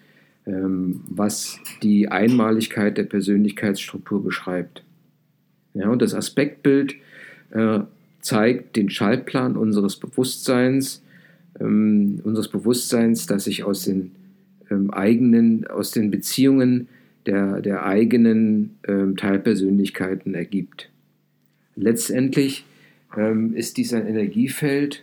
ähm, 0.47 1.01
was 1.09 1.59
die 1.83 2.09
Einmaligkeit 2.09 2.99
der 2.99 3.05
Persönlichkeitsstruktur 3.05 4.23
beschreibt. 4.23 4.85
Ja, 5.73 5.89
und 5.89 6.03
das 6.03 6.15
Aspektbild 6.15 6.97
äh, 7.51 7.81
zeigt 8.21 8.77
den 8.77 8.91
Schaltplan 8.91 9.57
unseres 9.57 9.97
Bewusstseins, 9.97 11.03
ähm, 11.59 12.21
unseres 12.25 12.49
Bewusstseins, 12.49 13.27
das 13.27 13.45
sich 13.45 13.65
aus 13.65 13.85
den 13.85 14.13
ähm, 14.71 14.91
eigenen, 14.91 15.67
aus 15.67 15.93
den 15.93 16.11
Beziehungen 16.11 16.89
der, 17.27 17.63
der 17.63 17.87
eigenen 17.87 18.77
Teilpersönlichkeiten 19.17 20.35
ergibt. 20.35 20.91
Letztendlich 21.75 22.67
ähm, 23.17 23.55
ist 23.55 23.77
dies 23.77 23.93
ein 23.93 24.07
Energiefeld, 24.07 25.03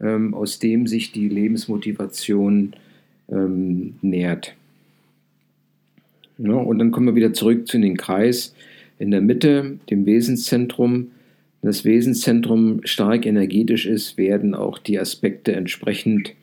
ähm, 0.00 0.34
aus 0.34 0.58
dem 0.58 0.86
sich 0.86 1.12
die 1.12 1.28
Lebensmotivation 1.28 2.74
ähm, 3.30 3.94
nährt. 4.02 4.54
Ja, 6.38 6.52
und 6.52 6.78
dann 6.78 6.90
kommen 6.90 7.06
wir 7.06 7.14
wieder 7.14 7.32
zurück 7.32 7.66
zu 7.66 7.78
den 7.78 7.96
Kreis 7.96 8.54
in 8.98 9.10
der 9.10 9.20
Mitte, 9.20 9.78
dem 9.90 10.04
Wesenszentrum. 10.04 11.08
Wenn 11.62 11.68
das 11.68 11.84
Wesenszentrum 11.84 12.80
stark 12.84 13.26
energetisch 13.26 13.86
ist, 13.86 14.18
werden 14.18 14.54
auch 14.54 14.78
die 14.78 14.98
Aspekte 14.98 15.54
entsprechend 15.54 16.34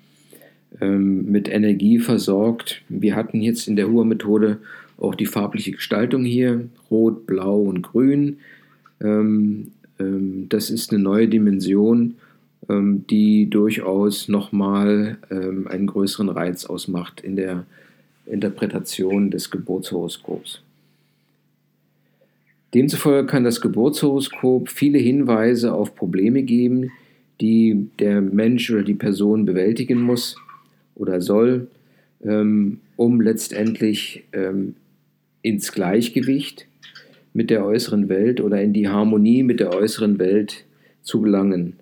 ähm, 0.82 1.32
mit 1.32 1.48
Energie 1.48 2.00
versorgt. 2.00 2.82
Wir 2.90 3.16
hatten 3.16 3.42
jetzt 3.42 3.68
in 3.68 3.76
der 3.76 3.90
Hua-Methode 3.90 4.60
auch 4.98 5.16
die 5.16 5.26
farbliche 5.26 5.72
Gestaltung 5.72 6.24
hier, 6.24 6.68
rot, 6.90 7.28
blau 7.28 7.62
und 7.62 7.82
grün. 7.84 8.38
Ähm, 9.02 9.72
das 10.50 10.70
ist 10.70 10.92
eine 10.92 11.02
neue 11.02 11.28
Dimension, 11.28 12.16
ähm, 12.70 13.06
die 13.10 13.50
durchaus 13.50 14.30
nochmal 14.30 15.18
ähm, 15.30 15.68
einen 15.68 15.88
größeren 15.88 16.30
Reiz 16.30 16.66
ausmacht 16.66 17.22
in 17.22 17.36
der 17.36 17.66
Interpretation 18.26 19.32
des 19.32 19.52
Geburtshoroskops. 19.52 20.62
Demzufolge 22.74 23.28
kann 23.28 23.44
das 23.44 23.60
Geburtshoroskop 23.60 24.70
viele 24.70 24.98
Hinweise 24.98 25.74
auf 25.74 25.94
Probleme 25.94 26.44
geben, 26.44 26.92
die 27.42 27.90
der 28.00 28.22
Mensch 28.22 28.72
oder 28.72 28.84
die 28.84 28.94
Person 28.94 29.46
bewältigen 29.46 30.02
muss 30.02 30.38
oder 30.96 31.22
soll, 31.22 31.68
um 32.22 33.22
letztendlich 33.22 34.24
ins 35.44 35.72
Gleichgewicht 35.72 36.66
mit 37.34 37.50
der 37.50 37.66
äußeren 37.66 38.10
Welt 38.10 38.42
oder 38.42 38.62
in 38.62 38.74
die 38.74 38.88
Harmonie 38.88 39.44
mit 39.44 39.60
der 39.60 39.74
äußeren 39.74 40.20
Welt 40.20 40.66
zu 41.02 41.22
gelangen. 41.22 41.78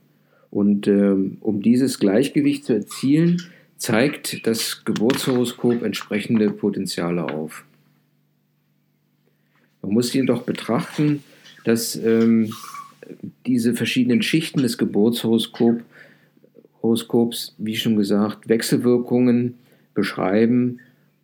Und 0.49 0.87
ähm, 0.87 1.37
um 1.41 1.61
dieses 1.61 1.99
Gleichgewicht 1.99 2.65
zu 2.65 2.73
erzielen, 2.73 3.41
zeigt 3.77 4.45
das 4.45 4.83
Geburtshoroskop 4.85 5.83
entsprechende 5.83 6.51
Potenziale 6.51 7.25
auf. 7.25 7.65
Man 9.81 9.93
muss 9.93 10.13
jedoch 10.13 10.43
betrachten, 10.43 11.23
dass 11.65 11.95
ähm, 11.95 12.53
diese 13.45 13.73
verschiedenen 13.73 14.21
Schichten 14.21 14.61
des 14.61 14.77
Geburtshoroskops, 14.77 17.55
wie 17.57 17.75
schon 17.75 17.95
gesagt, 17.95 18.47
Wechselwirkungen 18.47 19.55
beschreiben 19.93 20.79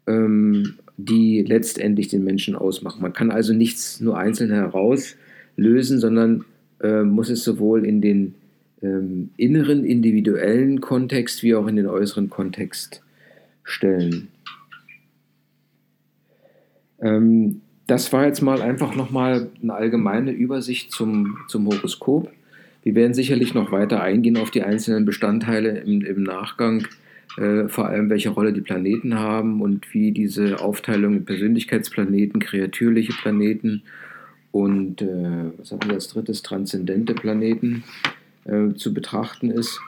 ähm, 0.08 0.78
die 0.98 1.44
letztendlich 1.44 2.08
den 2.08 2.24
Menschen 2.24 2.56
ausmachen. 2.56 3.02
Man 3.02 3.14
kann 3.14 3.32
also 3.32 3.54
nichts 3.54 4.02
nur 4.02 4.18
einzeln 4.18 4.52
herauslösen, 4.52 6.00
sondern 6.00 6.44
äh, 6.82 7.04
muss 7.04 7.30
es 7.30 7.44
sowohl 7.44 7.86
in 7.86 8.02
den 8.02 8.36
ähm, 8.82 9.30
inneren, 9.38 9.86
individuellen 9.86 10.82
Kontext 10.82 11.44
wie 11.44 11.56
auch 11.56 11.68
in 11.68 11.76
den 11.76 11.88
äußeren 11.88 12.30
Kontext 12.30 13.02
stellen. 13.64 14.30
Ähm, 17.00 17.62
das 17.86 18.12
war 18.12 18.26
jetzt 18.26 18.42
mal 18.42 18.62
einfach 18.62 18.96
nochmal 18.96 19.50
eine 19.62 19.74
allgemeine 19.74 20.32
Übersicht 20.32 20.92
zum, 20.92 21.38
zum 21.48 21.68
Horoskop. 21.68 22.32
Wir 22.84 22.96
werden 22.96 23.14
sicherlich 23.14 23.54
noch 23.54 23.72
weiter 23.72 24.02
eingehen 24.02 24.38
auf 24.38 24.52
die 24.52 24.64
einzelnen 24.64 25.06
Bestandteile 25.06 25.80
im, 25.80 26.02
im 26.02 26.24
Nachgang, 26.24 26.88
äh, 27.38 27.68
vor 27.68 27.88
allem 27.88 28.10
welche 28.10 28.30
Rolle 28.30 28.54
die 28.54 28.62
Planeten 28.62 29.16
haben 29.16 29.62
und 29.62 29.94
wie 29.94 30.12
diese 30.12 30.60
Aufteilung 30.60 31.18
in 31.18 31.26
Persönlichkeitsplaneten, 31.26 32.40
kreatürliche 32.40 33.14
Planeten 33.14 33.84
und 34.52 35.02
äh, 35.02 35.52
was 35.58 35.72
haben 35.72 35.88
wir 35.88 35.96
als 35.96 36.08
drittes, 36.08 36.42
transzendente 36.42 37.14
Planeten 37.14 37.84
äh, 38.46 38.74
zu 38.74 38.94
betrachten 38.94 39.52
ist. 39.52 39.80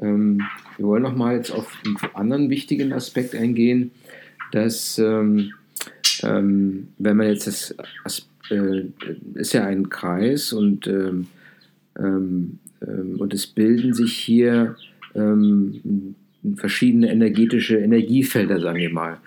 Ähm, 0.00 0.42
wir 0.76 0.86
wollen 0.86 1.02
nochmal 1.02 1.36
jetzt 1.36 1.50
auf 1.50 1.76
einen 1.84 1.96
anderen 2.14 2.50
wichtigen 2.50 2.92
Aspekt 2.92 3.34
eingehen, 3.34 3.90
dass 4.52 4.98
ähm, 4.98 5.52
ähm, 6.22 6.88
wenn 6.98 7.16
man 7.16 7.26
jetzt 7.26 7.46
das, 7.46 7.74
das 8.04 8.28
äh, 8.50 8.84
ist 9.34 9.52
ja 9.52 9.64
ein 9.64 9.90
Kreis 9.90 10.52
und 10.52 10.86
ähm, 10.86 11.26
ähm, 11.98 12.58
ähm, 12.86 13.16
und 13.18 13.34
es 13.34 13.46
bilden 13.46 13.94
sich 13.94 14.16
hier 14.16 14.76
ähm, 15.14 16.14
verschiedene 16.56 17.10
energetische 17.10 17.78
Energiefelder, 17.78 18.60
sagen 18.60 18.78
wir 18.78 18.90
mal. 18.90 19.18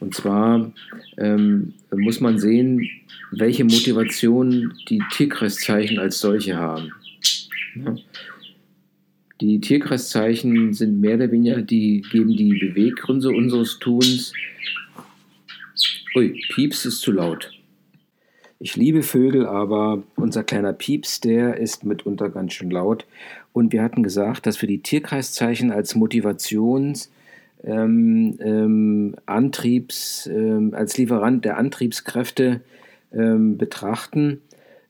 Und 0.00 0.14
zwar 0.14 0.72
ähm, 1.16 1.74
muss 1.94 2.20
man 2.20 2.38
sehen, 2.38 2.88
welche 3.30 3.64
Motivation 3.64 4.74
die 4.88 5.02
Tierkreiszeichen 5.12 5.98
als 5.98 6.20
solche 6.20 6.56
haben. 6.56 6.92
Ja. 7.76 7.96
Die 9.40 9.60
Tierkreiszeichen 9.60 10.74
sind 10.74 11.00
mehr 11.00 11.16
oder 11.16 11.30
weniger, 11.30 11.60
die 11.60 12.02
geben 12.10 12.36
die 12.36 12.54
Beweggründe 12.54 13.30
unseres 13.30 13.78
Tuns. 13.78 14.32
Ui, 16.14 16.40
Pieps 16.50 16.84
ist 16.86 17.00
zu 17.00 17.10
laut. 17.10 17.50
Ich 18.60 18.76
liebe 18.76 19.02
Vögel, 19.02 19.46
aber 19.46 20.04
unser 20.14 20.44
kleiner 20.44 20.72
Pieps, 20.72 21.20
der 21.20 21.56
ist 21.58 21.84
mitunter 21.84 22.30
ganz 22.30 22.52
schön 22.52 22.70
laut. 22.70 23.04
Und 23.54 23.72
wir 23.72 23.82
hatten 23.82 24.02
gesagt, 24.02 24.46
dass 24.46 24.60
wir 24.60 24.66
die 24.66 24.82
Tierkreiszeichen 24.82 25.70
als 25.70 25.96
Motivations- 25.96 27.08
ähm, 27.62 28.36
ähm, 28.40 29.16
Antriebs, 29.24 30.26
ähm, 30.26 30.74
als 30.74 30.98
Lieferant 30.98 31.46
der 31.46 31.56
Antriebskräfte 31.56 32.60
ähm, 33.10 33.56
betrachten. 33.56 34.42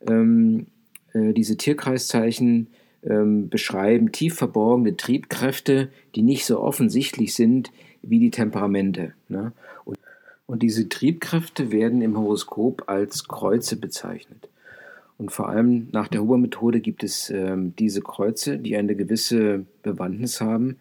Ähm, 0.09 0.66
äh, 1.12 1.33
diese 1.35 1.56
Tierkreiszeichen 1.56 2.66
ähm, 3.04 3.49
beschreiben 3.49 4.11
tief 4.11 4.35
verborgene 4.35 4.97
Triebkräfte, 4.97 5.90
die 6.16 6.23
nicht 6.23 6.47
so 6.47 6.59
offensichtlich 6.59 7.35
sind 7.35 7.71
wie 8.02 8.18
die 8.18 8.30
Temperamente. 8.30 9.12
Ne? 9.28 9.52
Und 9.85 9.99
und 10.47 10.62
diese 10.62 10.88
Triebkräfte 10.88 11.73
werden 11.73 12.02
im 12.02 12.18
Horoskop 12.18 12.85
als 12.87 13.28
Kreuze 13.28 13.76
bezeichnet. 13.76 14.49
Und 15.16 15.30
vor 15.30 15.49
allem 15.49 15.88
nach 15.92 16.09
der 16.09 16.23
Huber-Methode 16.23 16.80
gibt 16.80 17.04
es 17.04 17.30
ähm, 17.30 17.75
diese 17.78 18.00
Kreuze, 18.00 18.59
die 18.59 18.76
eine 18.76 18.97
gewisse 18.97 19.64
Bewandtnis 19.83 20.40
haben. 20.40 20.76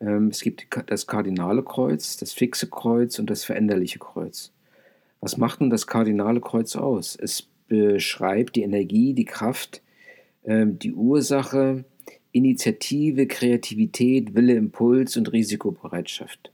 Ähm, 0.00 0.28
es 0.28 0.40
gibt 0.40 0.66
das 0.86 1.06
kardinale 1.06 1.62
Kreuz, 1.62 2.16
das 2.16 2.32
fixe 2.32 2.68
Kreuz 2.68 3.18
und 3.18 3.28
das 3.28 3.44
veränderliche 3.44 3.98
Kreuz. 3.98 4.52
Was 5.20 5.36
macht 5.36 5.60
nun 5.60 5.70
das 5.70 5.86
kardinale 5.86 6.40
Kreuz 6.40 6.76
aus? 6.76 7.16
Es 7.20 7.48
beschreibt 7.68 8.56
die 8.56 8.62
Energie, 8.62 9.14
die 9.14 9.24
Kraft, 9.24 9.82
ähm, 10.44 10.78
die 10.78 10.92
Ursache, 10.92 11.84
Initiative, 12.32 13.26
Kreativität, 13.26 14.34
Wille, 14.34 14.54
Impuls 14.54 15.16
und 15.16 15.32
Risikobereitschaft. 15.32 16.50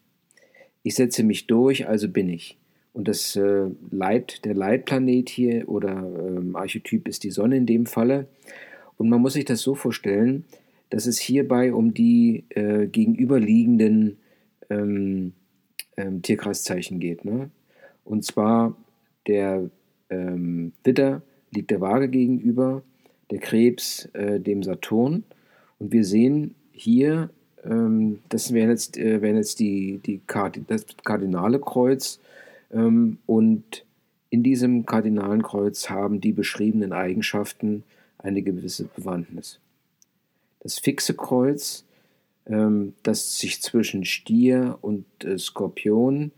Ich 0.83 0.95
setze 0.95 1.23
mich 1.23 1.47
durch, 1.47 1.89
also 1.89 2.09
bin 2.09 2.29
ich. 2.29 2.59
Und 2.99 3.07
das 3.07 3.37
äh, 3.37 3.67
Leit, 3.93 4.45
der 4.45 4.55
Leitplanet 4.55 5.29
hier 5.29 5.69
oder 5.69 5.93
ähm, 5.93 6.57
Archetyp 6.57 7.07
ist 7.07 7.23
die 7.23 7.31
Sonne 7.31 7.57
in 7.57 7.65
dem 7.65 7.87
Falle. 7.87 8.27
Und 8.97 9.09
man 9.09 9.21
muss 9.21 9.35
sich 9.35 9.45
das 9.45 9.61
so 9.61 9.77
vorstellen, 9.77 10.47
dass 10.91 11.07
es 11.07 11.17
hierbei 11.17 11.73
um 11.73 11.95
die 11.95 12.43
äh, 12.49 12.89
gegenüberliegenden 12.89 14.17
ähm, 14.69 15.33
ähm, 15.97 16.23
Tierkreiszeichen 16.23 16.99
geht. 16.99 17.25
Ne? 17.25 17.51
Und 18.03 18.25
zwar 18.25 18.77
der 19.29 19.71
ähm, 20.11 20.73
Widder 20.83 21.23
liegt 21.53 21.71
der 21.71 21.81
Waage 21.81 22.09
gegenüber, 22.09 22.83
der 23.31 23.39
Krebs 23.39 24.07
äh, 24.07 24.41
dem 24.41 24.65
Saturn. 24.65 25.23
Und 25.79 25.93
wir 25.93 26.05
sehen 26.05 26.57
hier 26.73 27.31
ähm, 27.65 28.19
das 28.29 28.53
wären 28.53 28.71
jetzt, 28.71 28.97
äh, 28.99 29.23
wären 29.23 29.37
jetzt 29.37 29.61
die, 29.61 30.01
die 30.05 30.21
Kard 30.27 30.59
das 30.67 30.85
kardinale 31.05 31.61
Kreuz. 31.61 32.19
Ähm, 32.71 33.19
und 33.27 33.85
in 34.31 34.43
diesem 34.43 34.85
kardinalen 34.87 35.43
Kreuz 35.43 35.89
haben 35.89 36.21
die 36.21 36.33
beschriebenen 36.33 36.93
Eigenschaften 36.93 37.85
eine 38.19 38.43
gewisse 38.43 38.85
Bewandtnis. 38.85 39.61
Das 40.61 40.79
fixe 40.79 41.15
Kreuz, 41.15 41.85
ähm, 42.47 42.95
das 43.03 43.39
sich 43.39 43.63
zwischen 43.63 44.05
Stier 44.05 44.79
und 44.81 45.07
äh, 45.25 45.39
Skorpion, 45.39 46.33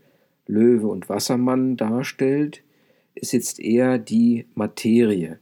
Löwe 0.47 0.87
und 0.87 1.09
Wassermann 1.09 1.75
darstellt, 1.77 2.63
ist 3.15 3.33
jetzt 3.33 3.59
eher 3.59 3.97
die 3.97 4.45
Materie, 4.55 5.39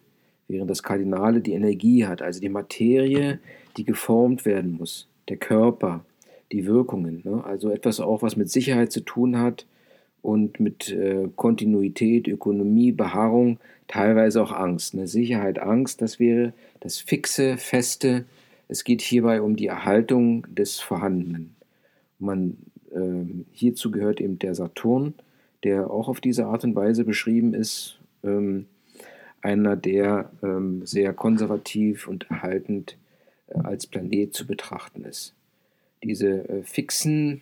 während 0.47 0.69
das 0.69 0.81
Kardinale 0.81 1.41
die 1.41 1.53
Energie 1.53 2.05
hat, 2.05 2.21
also 2.21 2.39
die 2.39 2.49
Materie, 2.49 3.39
die 3.77 3.83
geformt 3.83 4.45
werden 4.45 4.71
muss 4.71 5.07
der 5.29 5.37
Körper, 5.37 6.03
die 6.51 6.65
Wirkungen. 6.65 7.21
Ne? 7.23 7.43
Also 7.43 7.69
etwas 7.69 7.99
auch, 7.99 8.21
was 8.23 8.35
mit 8.35 8.49
Sicherheit 8.49 8.91
zu 8.91 9.01
tun 9.01 9.37
hat 9.37 9.65
und 10.21 10.59
mit 10.59 10.91
äh, 10.91 11.29
Kontinuität, 11.35 12.27
Ökonomie, 12.27 12.91
Beharrung, 12.91 13.59
teilweise 13.87 14.41
auch 14.41 14.51
Angst. 14.51 14.93
Ne? 14.93 15.07
Sicherheit, 15.07 15.59
Angst, 15.59 16.01
das 16.01 16.19
wäre 16.19 16.53
das 16.79 16.97
fixe, 16.99 17.57
feste. 17.57 18.25
Es 18.67 18.83
geht 18.83 19.01
hierbei 19.01 19.41
um 19.41 19.55
die 19.55 19.67
Erhaltung 19.67 20.45
des 20.53 20.79
Vorhandenen. 20.79 21.55
Man, 22.19 22.57
äh, 22.91 23.43
hierzu 23.51 23.91
gehört 23.91 24.21
eben 24.21 24.39
der 24.39 24.55
Saturn, 24.55 25.13
der 25.63 25.89
auch 25.89 26.07
auf 26.07 26.21
diese 26.21 26.45
Art 26.45 26.63
und 26.63 26.75
Weise 26.75 27.03
beschrieben 27.03 27.53
ist. 27.53 27.99
Ähm, 28.23 28.65
einer, 29.41 29.75
der 29.75 30.31
ähm, 30.43 30.85
sehr 30.85 31.13
konservativ 31.13 32.07
und 32.07 32.29
erhaltend 32.29 32.97
äh, 33.47 33.59
als 33.59 33.87
Planet 33.87 34.33
zu 34.33 34.45
betrachten 34.45 35.05
ist. 35.05 35.33
Diese 36.03 36.49
äh, 36.49 36.63
fixen, 36.63 37.41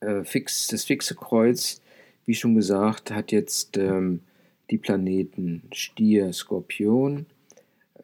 äh, 0.00 0.24
fix, 0.24 0.66
das 0.68 0.84
fixe 0.84 1.14
Kreuz, 1.14 1.80
wie 2.24 2.34
schon 2.34 2.54
gesagt, 2.54 3.10
hat 3.10 3.32
jetzt 3.32 3.76
ähm, 3.76 4.20
die 4.70 4.78
Planeten 4.78 5.62
Stier, 5.72 6.32
Skorpion, 6.32 7.26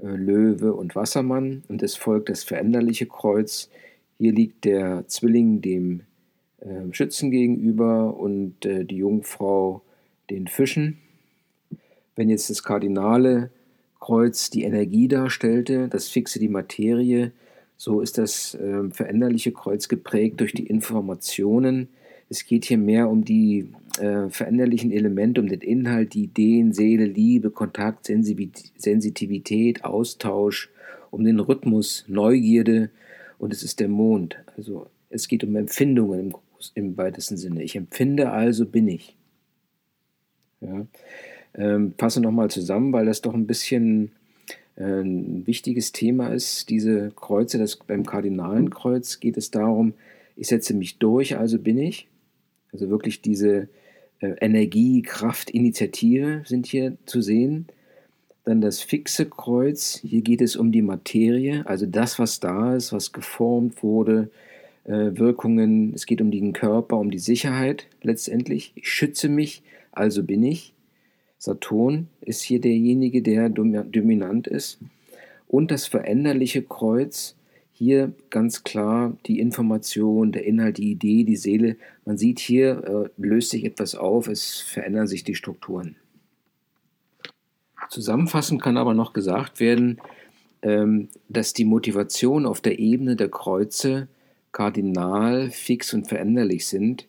äh, 0.01 0.07
Löwe 0.07 0.73
und 0.73 0.95
Wassermann 0.95 1.65
und 1.69 1.83
es 1.83 1.97
folgt 1.97 2.29
das 2.29 2.45
veränderliche 2.45 3.07
Kreuz. 3.07 3.69
Hier 4.19 4.33
liegt 4.33 4.65
der 4.65 5.07
Zwilling 5.09 5.61
dem 5.61 6.03
äh, 6.61 6.93
Schützen 6.93 7.31
gegenüber 7.31 8.17
und 8.17 8.65
äh, 8.65 8.85
die 8.85 8.99
Jungfrau 8.99 9.83
den 10.31 10.47
Fischen. 10.47 10.99
Wenn 12.15 12.29
jetzt 12.29 12.51
das 12.51 12.63
Kardinale 12.63 13.51
Kreuz 14.01 14.51
die 14.51 14.65
Energie 14.65 15.09
darstellte, 15.09 15.89
das 15.89 16.09
Fixe 16.09 16.39
die 16.39 16.49
Materie, 16.49 17.33
so 17.83 18.01
ist 18.01 18.17
das 18.17 18.55
äh, 18.55 18.91
veränderliche 18.91 19.51
Kreuz 19.51 19.89
geprägt 19.89 20.39
durch 20.39 20.53
die 20.53 20.69
Informationen. 20.69 21.89
Es 22.29 22.47
geht 22.47 22.65
hier 22.67 22.79
mehr 22.79 23.11
um 23.11 23.25
die 23.25 23.73
äh, 23.99 24.29
veränderlichen 24.29 24.93
Elemente, 24.93 25.41
um 25.41 25.49
den 25.49 25.63
Inhalt, 25.63 26.15
die 26.15 26.23
Ideen, 26.23 26.73
Seele, 26.73 27.07
Liebe, 27.07 27.51
Kontakt, 27.51 28.07
Sensitivität, 28.07 29.85
Austausch, 29.85 30.71
um 31.11 31.25
den 31.25 31.41
Rhythmus, 31.41 32.05
Neugierde 32.07 32.91
und 33.39 33.53
es 33.53 33.65
ist 33.65 33.81
der 33.81 33.89
Mond. 33.89 34.37
Also 34.57 34.87
es 35.11 35.27
geht 35.27 35.43
um 35.43 35.57
Empfindungen 35.57 36.21
im, 36.21 36.35
im 36.75 36.97
weitesten 36.97 37.37
Sinne. 37.37 37.65
Ich 37.65 37.75
empfinde, 37.75 38.31
also 38.31 38.65
bin 38.65 38.87
ich. 38.87 39.17
Ja. 40.61 40.87
Ähm, 41.55 41.95
fasse 41.99 42.21
nochmal 42.21 42.49
zusammen, 42.49 42.93
weil 42.93 43.07
das 43.07 43.23
doch 43.23 43.35
ein 43.35 43.49
bisschen 43.49 44.13
ein 44.77 45.47
wichtiges 45.47 45.93
Thema 45.93 46.29
ist. 46.29 46.71
Diese 46.71 47.11
Kreuze, 47.15 47.59
das, 47.59 47.77
beim 47.77 48.07
Kardinalenkreuz 48.07 49.21
geht 49.21 49.37
es 49.37 49.51
darum, 49.51 49.95
ich 50.37 50.49
setze 50.49 50.75
mich 50.75 50.99
durch, 50.99 51.37
also 51.37 51.59
bin 51.59 51.79
ich. 51.79 52.09
Also 52.73 52.89
wirklich 52.89 53.21
diese 53.21 53.69
äh, 54.21 54.35
Energie, 54.41 55.03
Kraft, 55.03 55.51
Initiative 55.51 56.43
sind 56.47 56.67
hier 56.67 56.97
zu 57.05 57.21
sehen. 57.21 57.67
Dann 58.45 58.61
das 58.61 58.81
fixe 58.81 59.27
Kreuz, 59.27 60.01
hier 60.03 60.23
geht 60.23 60.41
es 60.41 60.57
um 60.57 60.73
die 60.73 60.83
Materie, 60.83 61.65
also 61.67 61.87
das, 61.87 62.19
was 62.19 62.41
da 62.41 62.75
ist, 62.75 62.93
was 62.93 63.13
geformt 63.13 63.83
wurde, 63.83 64.31
äh, 64.85 65.17
Wirkungen, 65.17 65.93
es 65.95 66.07
geht 66.07 66.21
um 66.21 66.31
den 66.31 66.53
Körper, 66.53 66.97
um 66.97 67.11
die 67.11 67.19
Sicherheit 67.19 67.87
letztendlich. 68.03 68.73
Ich 68.75 68.89
schütze 68.89 69.29
mich, 69.29 69.63
also 69.93 70.25
bin 70.25 70.43
ich. 70.43 70.75
Saturn 71.43 72.07
ist 72.21 72.43
hier 72.43 72.61
derjenige, 72.61 73.21
der 73.21 73.49
dominant 73.49 74.47
ist. 74.47 74.79
Und 75.49 75.73
das 75.73 75.89
veränderliche 75.89 76.63
Kreuz, 76.63 77.35
hier 77.73 78.13
ganz 78.31 78.63
klar 78.63 79.17
die 79.27 79.41
Information, 79.41 80.31
der 80.31 80.45
Inhalt, 80.45 80.79
die 80.79 80.93
Idee, 80.93 81.25
die 81.25 81.35
Seele. 81.35 81.79
Man 82.05 82.17
sieht 82.17 82.39
hier, 82.39 82.85
äh, 82.85 83.21
löst 83.21 83.51
sich 83.51 83.65
etwas 83.65 83.97
auf, 83.97 84.29
es 84.29 84.61
verändern 84.61 85.09
sich 85.09 85.25
die 85.25 85.35
Strukturen. 85.35 85.97
Zusammenfassend 87.91 88.63
kann 88.63 88.77
aber 88.77 88.95
noch 88.95 89.13
gesagt 89.13 89.59
werden, 89.59 89.99
ähm, 90.63 91.09
dass 91.29 91.55
die 91.55 91.65
Motivation 91.65 92.47
auf 92.47 92.61
der 92.61 92.79
Ebene 92.79 93.17
der 93.17 93.31
Kreuze 93.31 94.07
kardinal, 94.53 95.51
fix 95.51 95.93
und 95.93 96.07
veränderlich 96.07 96.69
sind. 96.69 97.09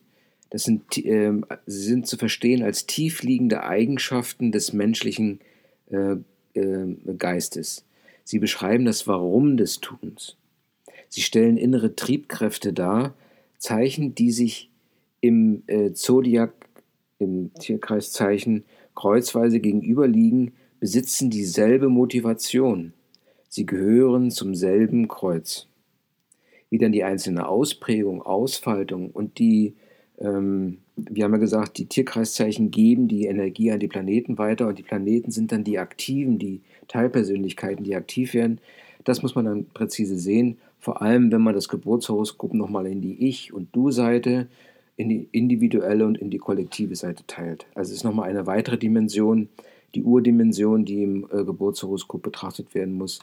Das 0.54 0.62
sind, 0.62 1.04
äh, 1.04 1.32
sind 1.66 2.06
zu 2.06 2.16
verstehen 2.16 2.62
als 2.62 2.86
tiefliegende 2.86 3.64
Eigenschaften 3.64 4.52
des 4.52 4.72
menschlichen 4.72 5.40
äh, 5.90 6.14
äh, 6.54 6.94
Geistes. 7.18 7.84
Sie 8.22 8.38
beschreiben 8.38 8.84
das 8.84 9.08
Warum 9.08 9.56
des 9.56 9.80
Tuns. 9.80 10.36
Sie 11.08 11.22
stellen 11.22 11.56
innere 11.56 11.96
Triebkräfte 11.96 12.72
dar, 12.72 13.16
Zeichen, 13.58 14.14
die 14.14 14.30
sich 14.30 14.70
im 15.20 15.64
äh, 15.66 15.92
Zodiac, 15.92 16.52
im 17.18 17.52
Tierkreiszeichen, 17.54 18.62
kreuzweise 18.94 19.58
gegenüberliegen, 19.58 20.52
besitzen 20.78 21.30
dieselbe 21.30 21.88
Motivation. 21.88 22.92
Sie 23.48 23.66
gehören 23.66 24.30
zum 24.30 24.54
selben 24.54 25.08
Kreuz. 25.08 25.66
Wie 26.70 26.78
dann 26.78 26.92
die 26.92 27.02
einzelne 27.02 27.48
Ausprägung, 27.48 28.22
Ausfaltung 28.22 29.10
und 29.10 29.40
die, 29.40 29.74
ähm, 30.18 30.78
wir 30.96 31.24
haben 31.24 31.32
ja 31.32 31.38
gesagt, 31.38 31.78
die 31.78 31.86
Tierkreiszeichen 31.86 32.70
geben 32.70 33.08
die 33.08 33.26
Energie 33.26 33.72
an 33.72 33.80
die 33.80 33.88
Planeten 33.88 34.38
weiter 34.38 34.68
und 34.68 34.78
die 34.78 34.84
Planeten 34.84 35.30
sind 35.30 35.50
dann 35.50 35.64
die 35.64 35.78
Aktiven, 35.78 36.38
die 36.38 36.60
Teilpersönlichkeiten, 36.88 37.84
die 37.84 37.96
aktiv 37.96 38.34
werden. 38.34 38.60
Das 39.02 39.22
muss 39.22 39.34
man 39.34 39.44
dann 39.44 39.66
präzise 39.66 40.18
sehen, 40.18 40.58
vor 40.78 41.02
allem 41.02 41.32
wenn 41.32 41.42
man 41.42 41.54
das 41.54 41.68
Geburtshoroskop 41.68 42.54
nochmal 42.54 42.86
in 42.86 43.00
die 43.00 43.26
Ich- 43.26 43.52
und 43.52 43.74
Du-Seite, 43.74 44.48
in 44.96 45.08
die 45.08 45.28
individuelle 45.32 46.06
und 46.06 46.18
in 46.18 46.30
die 46.30 46.38
kollektive 46.38 46.94
Seite 46.94 47.24
teilt. 47.26 47.66
Also 47.74 47.90
es 47.90 47.98
ist 47.98 48.04
nochmal 48.04 48.30
eine 48.30 48.46
weitere 48.46 48.78
Dimension, 48.78 49.48
die 49.94 50.04
Urdimension, 50.04 50.84
die 50.84 51.02
im 51.02 51.26
äh, 51.32 51.44
Geburtshoroskop 51.44 52.22
betrachtet 52.22 52.74
werden 52.74 52.94
muss. 52.94 53.20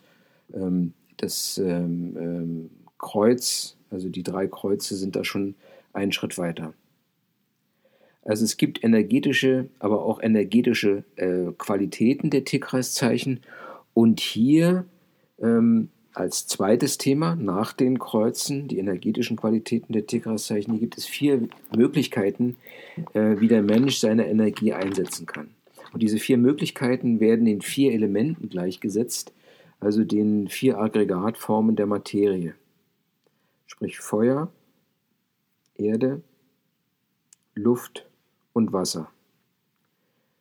Ähm, 0.53 0.93
das 1.17 1.57
ähm, 1.57 2.17
ähm, 2.19 2.69
Kreuz, 2.97 3.77
also 3.89 4.09
die 4.09 4.23
drei 4.23 4.47
Kreuze 4.47 4.95
sind 4.95 5.15
da 5.15 5.23
schon 5.23 5.55
einen 5.93 6.11
Schritt 6.11 6.37
weiter. 6.37 6.73
Also 8.23 8.45
es 8.45 8.57
gibt 8.57 8.83
energetische, 8.83 9.67
aber 9.79 10.03
auch 10.03 10.21
energetische 10.21 11.03
äh, 11.15 11.51
Qualitäten 11.57 12.29
der 12.29 12.45
Tierkreiszeichen. 12.45 13.41
Und 13.93 14.19
hier 14.19 14.85
ähm, 15.41 15.89
als 16.13 16.45
zweites 16.45 16.97
Thema 16.97 17.35
nach 17.35 17.73
den 17.73 17.97
Kreuzen, 17.97 18.67
die 18.67 18.77
energetischen 18.77 19.37
Qualitäten 19.37 19.93
der 19.93 20.05
Tierkreiszeichen, 20.05 20.73
hier 20.73 20.81
gibt 20.81 20.97
es 20.97 21.05
vier 21.05 21.47
Möglichkeiten, 21.75 22.57
äh, 23.13 23.39
wie 23.39 23.47
der 23.47 23.63
Mensch 23.63 23.97
seine 23.97 24.27
Energie 24.27 24.73
einsetzen 24.73 25.25
kann. 25.25 25.49
Und 25.93 26.03
diese 26.03 26.19
vier 26.19 26.37
Möglichkeiten 26.37 27.19
werden 27.19 27.47
in 27.47 27.61
vier 27.61 27.93
Elementen 27.93 28.49
gleichgesetzt, 28.49 29.33
also 29.79 30.03
den 30.03 30.47
vier 30.47 30.77
Aggregatformen 30.77 31.75
der 31.75 31.87
Materie. 31.87 32.53
Sprich 33.65 33.99
Feuer, 33.99 34.51
Erde, 35.75 36.21
Luft 37.55 38.05
und 38.53 38.73
Wasser. 38.73 39.09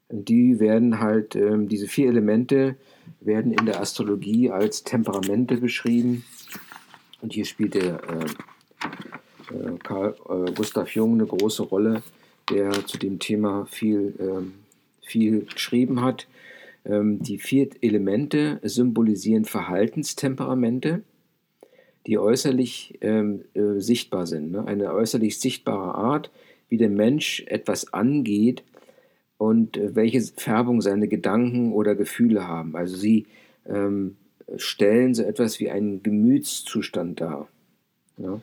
Die 0.08 0.58
werden 0.58 1.00
halt, 1.00 1.36
äh, 1.36 1.56
diese 1.66 1.86
vier 1.86 2.08
Elemente 2.08 2.76
werden 3.20 3.52
in 3.52 3.66
der 3.66 3.80
Astrologie 3.80 4.50
als 4.50 4.82
Temperamente 4.82 5.56
beschrieben. 5.58 6.24
Und 7.20 7.32
hier 7.32 7.44
spielt 7.44 7.74
der 7.74 8.00
äh, 8.02 9.54
äh, 9.54 9.78
Karl 9.82 10.16
äh, 10.28 10.52
Gustav 10.52 10.94
Jung 10.94 11.14
eine 11.14 11.26
große 11.26 11.62
Rolle, 11.62 12.02
der 12.50 12.72
zu 12.86 12.98
dem 12.98 13.18
Thema 13.18 13.66
viel, 13.66 14.14
ähm, 14.18 14.54
viel 15.02 15.44
geschrieben 15.44 16.02
hat. 16.02 16.26
Ähm, 16.84 17.22
die 17.22 17.38
vier 17.38 17.68
Elemente 17.82 18.58
symbolisieren 18.62 19.44
Verhaltenstemperamente, 19.44 21.02
die 22.06 22.18
äußerlich 22.18 22.98
ähm, 23.02 23.44
äh, 23.54 23.80
sichtbar 23.80 24.26
sind. 24.26 24.52
Ne? 24.52 24.66
Eine 24.66 24.92
äußerlich 24.94 25.38
sichtbare 25.38 25.94
Art, 25.94 26.30
wie 26.70 26.78
der 26.78 26.88
Mensch 26.88 27.44
etwas 27.46 27.92
angeht 27.92 28.64
und 29.36 29.76
äh, 29.76 29.94
welche 29.94 30.22
Färbung 30.22 30.80
seine 30.80 31.08
Gedanken 31.08 31.72
oder 31.72 31.94
Gefühle 31.94 32.48
haben. 32.48 32.74
Also 32.76 32.96
sie 32.96 33.26
ähm, 33.66 34.16
stellen 34.56 35.14
so 35.14 35.22
etwas 35.22 35.60
wie 35.60 35.70
einen 35.70 36.02
Gemütszustand 36.02 37.20
dar. 37.20 37.48
Ja? 38.16 38.40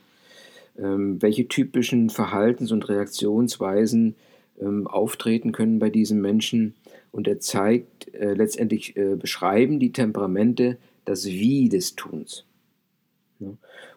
Ähm, 0.78 1.22
welche 1.22 1.48
typischen 1.48 2.10
Verhaltens- 2.10 2.72
und 2.72 2.88
Reaktionsweisen 2.88 4.16
ähm, 4.60 4.88
auftreten 4.88 5.52
können 5.52 5.80
bei 5.80 5.90
diesen 5.90 6.22
Menschen. 6.22 6.76
Und 7.12 7.28
er 7.28 7.40
zeigt 7.40 8.14
äh, 8.14 8.34
letztendlich, 8.34 8.96
äh, 8.96 9.16
beschreiben 9.16 9.80
die 9.80 9.92
Temperamente 9.92 10.78
das 11.06 11.26
Wie 11.26 11.70
des 11.70 11.96
Tuns. 11.96 12.46
Ja. 13.40 13.50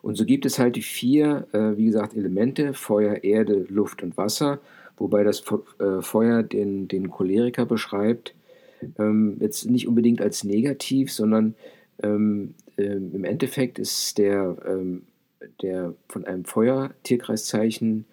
Und 0.03 0.17
so 0.17 0.25
gibt 0.25 0.47
es 0.47 0.59
halt 0.59 0.77
die 0.77 0.83
vier, 0.83 1.47
äh, 1.53 1.77
wie 1.77 1.87
gesagt, 1.87 2.17
Elemente, 2.17 2.75
Feuer, 2.75 3.25
Erde, 3.25 3.67
Luft 3.69 4.03
und 4.03 4.17
Wasser, 4.17 4.61
wobei 4.97 5.25
das 5.25 5.43
äh, 5.79 6.03
Feuer 6.03 6.43
den, 6.43 6.89
den 6.89 7.11
Choleriker 7.11 7.67
beschreibt, 7.67 8.35
ähm, 8.99 9.37
jetzt 9.41 9.69
nicht 9.69 9.89
unbedingt 9.89 10.21
als 10.21 10.45
negativ, 10.45 11.13
sondern 11.13 11.55
ähm, 12.03 12.55
äh, 12.77 12.83
im 12.83 13.25
Endeffekt 13.25 13.79
ist 13.79 14.19
der, 14.19 14.57
ähm, 14.67 15.03
der 15.63 15.95
von 16.09 16.25
einem 16.25 16.45
Feuer-Tierkreiszeichen 16.45 18.05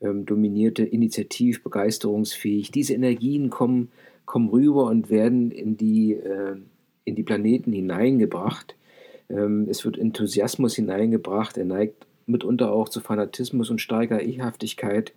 ähm, 0.00 0.26
dominierte 0.26 0.84
Initiativ, 0.84 1.62
begeisterungsfähig. 1.62 2.70
Diese 2.70 2.94
Energien 2.94 3.50
kommen, 3.50 3.90
kommen 4.26 4.48
rüber 4.48 4.86
und 4.86 5.10
werden 5.10 5.50
in 5.50 5.76
die, 5.76 6.14
äh, 6.14 6.56
in 7.04 7.14
die 7.14 7.22
Planeten 7.22 7.72
hineingebracht 7.72 8.74
ähm, 8.74 8.81
es 9.28 9.84
wird 9.84 9.96
Enthusiasmus 9.96 10.74
hineingebracht, 10.74 11.56
er 11.56 11.64
neigt 11.64 12.06
mitunter 12.26 12.72
auch 12.72 12.88
zu 12.88 13.00
Fanatismus 13.00 13.70
und 13.70 13.80
starker 13.80 14.20
Ehhaftigkeit, 14.20 15.12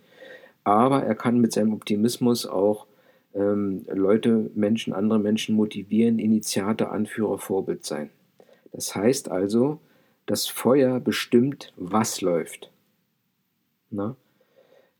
aber 0.64 1.04
er 1.04 1.14
kann 1.14 1.38
mit 1.38 1.52
seinem 1.52 1.72
Optimismus 1.72 2.46
auch 2.46 2.86
ähm, 3.34 3.84
Leute, 3.92 4.50
Menschen, 4.54 4.92
andere 4.92 5.18
Menschen 5.18 5.54
motivieren, 5.54 6.18
Initiator, 6.18 6.90
Anführer, 6.90 7.38
Vorbild 7.38 7.84
sein. 7.84 8.10
Das 8.72 8.94
heißt 8.94 9.30
also, 9.30 9.78
das 10.26 10.46
Feuer 10.48 10.98
bestimmt, 10.98 11.72
was 11.76 12.20
läuft. 12.20 12.70
Na? 13.90 14.16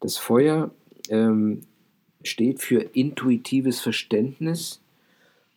Das 0.01 0.19
Feuer 0.19 0.71
ähm, 1.09 1.63
steht 2.23 2.61
für 2.61 2.81
intuitives 2.81 3.81
Verständnis 3.81 4.81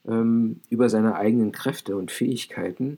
ähm, 0.08 0.62
über 0.70 0.90
seine 0.90 1.16
eigenen 1.16 1.52
Kräfte 1.52 1.96
und 1.96 2.12
Fähigkeiten 2.12 2.98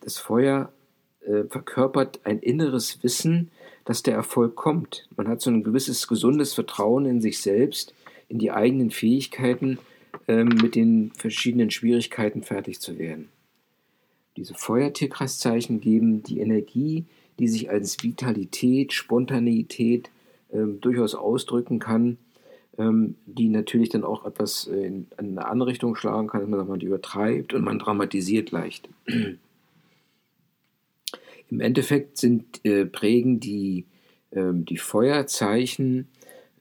das 0.00 0.18
Feuer 0.18 0.72
äh, 1.20 1.44
verkörpert 1.44 2.20
ein 2.24 2.38
inneres 2.38 3.02
Wissen, 3.02 3.50
dass 3.84 4.02
der 4.02 4.14
Erfolg 4.14 4.56
kommt. 4.56 5.08
Man 5.16 5.28
hat 5.28 5.40
so 5.40 5.50
ein 5.50 5.64
gewisses 5.64 6.06
gesundes 6.08 6.54
Vertrauen 6.54 7.06
in 7.06 7.20
sich 7.20 7.40
selbst, 7.40 7.94
in 8.28 8.38
die 8.38 8.50
eigenen 8.50 8.90
Fähigkeiten, 8.90 9.78
ähm, 10.28 10.48
mit 10.62 10.74
den 10.74 11.12
verschiedenen 11.16 11.70
Schwierigkeiten 11.70 12.42
fertig 12.42 12.80
zu 12.80 12.98
werden. 12.98 13.28
Diese 14.36 14.54
Feuertierkreiszeichen 14.54 15.80
geben 15.80 16.22
die 16.22 16.40
Energie, 16.40 17.04
die 17.38 17.48
sich 17.48 17.70
als 17.70 18.02
Vitalität, 18.02 18.92
Spontaneität 18.92 20.10
ähm, 20.52 20.80
durchaus 20.80 21.14
ausdrücken 21.14 21.78
kann, 21.78 22.18
ähm, 22.80 23.16
die 23.26 23.48
natürlich 23.50 23.90
dann 23.90 24.04
auch 24.04 24.24
etwas 24.24 24.66
in, 24.66 25.06
in, 25.18 25.38
eine 25.38 25.46
andere 25.46 25.68
Richtung 25.70 25.94
schlagen 25.96 26.28
kann, 26.28 26.40
dass 26.40 26.48
man, 26.48 26.66
man 26.66 26.80
übertreibt 26.80 27.52
und 27.52 27.62
man 27.62 27.78
dramatisiert 27.78 28.52
leicht. 28.52 28.88
Im 31.50 31.60
Endeffekt 31.60 32.16
sind, 32.16 32.64
äh, 32.64 32.86
prägen 32.86 33.38
die, 33.38 33.84
ähm, 34.32 34.64
die 34.64 34.78
Feuerzeichen 34.78 36.08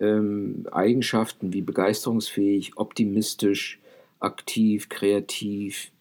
ähm, 0.02 0.68
Eigenschaften 0.72 1.54
wie 1.54 1.62
begeisterungsfähig, 1.62 2.76
optimistisch, 2.76 3.80
aktiv, 4.20 4.90
kreativ, 4.90 5.92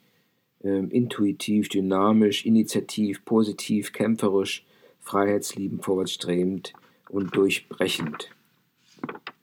intuitiv, 0.61 1.69
dynamisch, 1.69 2.45
initiativ, 2.45 3.25
positiv, 3.25 3.93
kämpferisch, 3.93 4.67
freiheitsliebend, 4.99 5.85
vorwärtsstrebend 5.85 6.73
und 7.09 7.37
durchbrechend. 7.37 8.31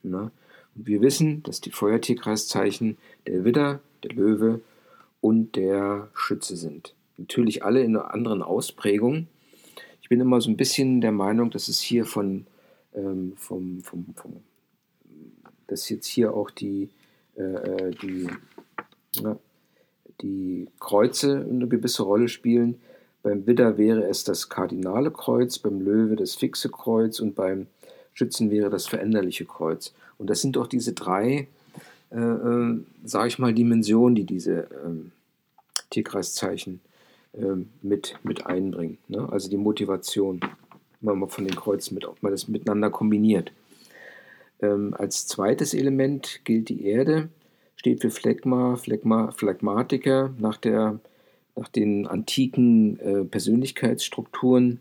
Na? 0.02 0.30
Und 0.76 0.86
wir 0.86 1.00
wissen, 1.00 1.42
dass 1.42 1.60
die 1.60 1.70
Feuertierkreiszeichen 1.70 2.98
der 3.26 3.44
Widder, 3.44 3.80
der 4.02 4.12
Löwe 4.12 4.60
und 5.20 5.56
der 5.56 6.08
Schütze 6.14 6.56
sind. 6.56 6.94
Natürlich 7.16 7.64
alle 7.64 7.82
in 7.82 7.96
einer 7.96 8.12
anderen 8.12 8.42
Ausprägung. 8.42 9.26
Ich 10.02 10.08
bin 10.08 10.20
immer 10.20 10.40
so 10.40 10.50
ein 10.50 10.56
bisschen 10.56 11.00
der 11.00 11.12
Meinung, 11.12 11.50
dass 11.50 11.68
es 11.68 11.80
hier 11.80 12.04
von, 12.04 12.46
ähm, 12.94 13.32
vom, 13.36 13.82
vom, 13.82 14.06
vom, 14.14 14.36
dass 15.66 15.88
jetzt 15.88 16.06
hier 16.06 16.34
auch 16.34 16.50
die, 16.50 16.90
äh, 17.36 17.42
äh 17.42 17.90
die, 18.02 18.28
na, 19.22 19.38
die 20.20 20.68
Kreuze 20.78 21.46
eine 21.48 21.68
gewisse 21.68 22.02
Rolle 22.02 22.28
spielen. 22.28 22.80
Beim 23.22 23.46
Widder 23.46 23.78
wäre 23.78 24.04
es 24.04 24.24
das 24.24 24.48
kardinale 24.48 25.10
Kreuz, 25.10 25.58
beim 25.58 25.80
Löwe 25.80 26.16
das 26.16 26.34
fixe 26.34 26.68
Kreuz 26.68 27.18
und 27.18 27.34
beim 27.34 27.66
Schützen 28.12 28.50
wäre 28.50 28.70
das 28.70 28.86
veränderliche 28.86 29.44
Kreuz. 29.44 29.92
Und 30.18 30.30
das 30.30 30.40
sind 30.40 30.56
doch 30.56 30.66
diese 30.66 30.92
drei, 30.92 31.48
äh, 32.10 32.18
äh, 32.18 32.78
sage 33.04 33.28
ich 33.28 33.38
mal, 33.38 33.52
Dimensionen, 33.52 34.14
die 34.14 34.24
diese 34.24 34.64
äh, 34.64 35.10
Tierkreiszeichen 35.90 36.80
ähm, 37.34 37.68
mit, 37.82 38.18
mit 38.22 38.46
einbringen. 38.46 38.98
Ne? 39.08 39.28
Also 39.30 39.50
die 39.50 39.56
Motivation, 39.56 40.40
wenn 41.00 41.18
man 41.18 41.28
von 41.28 41.44
den 41.44 41.54
Kreuzen 41.54 41.94
mit, 41.94 42.06
ob 42.06 42.22
man 42.22 42.32
das 42.32 42.48
miteinander 42.48 42.90
kombiniert. 42.90 43.52
Ähm, 44.62 44.94
als 44.96 45.26
zweites 45.26 45.74
Element 45.74 46.40
gilt 46.44 46.68
die 46.70 46.86
Erde, 46.86 47.28
steht 47.76 48.00
für 48.00 48.10
Phlegma, 48.10 48.76
Phlegma 48.76 49.30
Phlegmatiker 49.32 50.32
nach, 50.38 50.56
der, 50.56 50.98
nach 51.54 51.68
den 51.68 52.06
antiken 52.06 52.98
äh, 53.00 53.24
Persönlichkeitsstrukturen. 53.24 54.80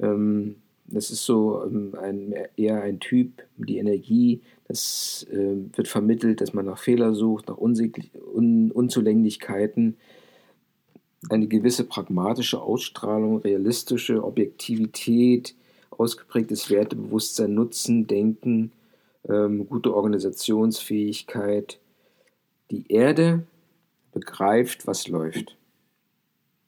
Ähm, 0.00 0.61
das 0.92 1.10
ist 1.10 1.24
so 1.24 1.64
ähm, 1.64 1.94
ein, 2.00 2.34
eher 2.56 2.82
ein 2.82 3.00
Typ, 3.00 3.42
die 3.56 3.78
Energie, 3.78 4.42
das 4.68 5.26
äh, 5.30 5.56
wird 5.74 5.88
vermittelt, 5.88 6.40
dass 6.40 6.52
man 6.52 6.66
nach 6.66 6.78
Fehler 6.78 7.14
sucht, 7.14 7.48
nach 7.48 7.58
Un 7.58 8.70
Unzulänglichkeiten, 8.72 9.96
eine 11.30 11.46
gewisse 11.46 11.84
pragmatische 11.84 12.60
Ausstrahlung, 12.60 13.38
realistische 13.38 14.24
Objektivität, 14.24 15.54
ausgeprägtes 15.90 16.68
Wertebewusstsein, 16.68 17.54
Nutzen, 17.54 18.06
Denken, 18.06 18.72
ähm, 19.28 19.68
gute 19.68 19.94
Organisationsfähigkeit. 19.94 21.78
Die 22.70 22.90
Erde 22.90 23.46
begreift, 24.12 24.86
was 24.86 25.08
läuft. 25.08 25.56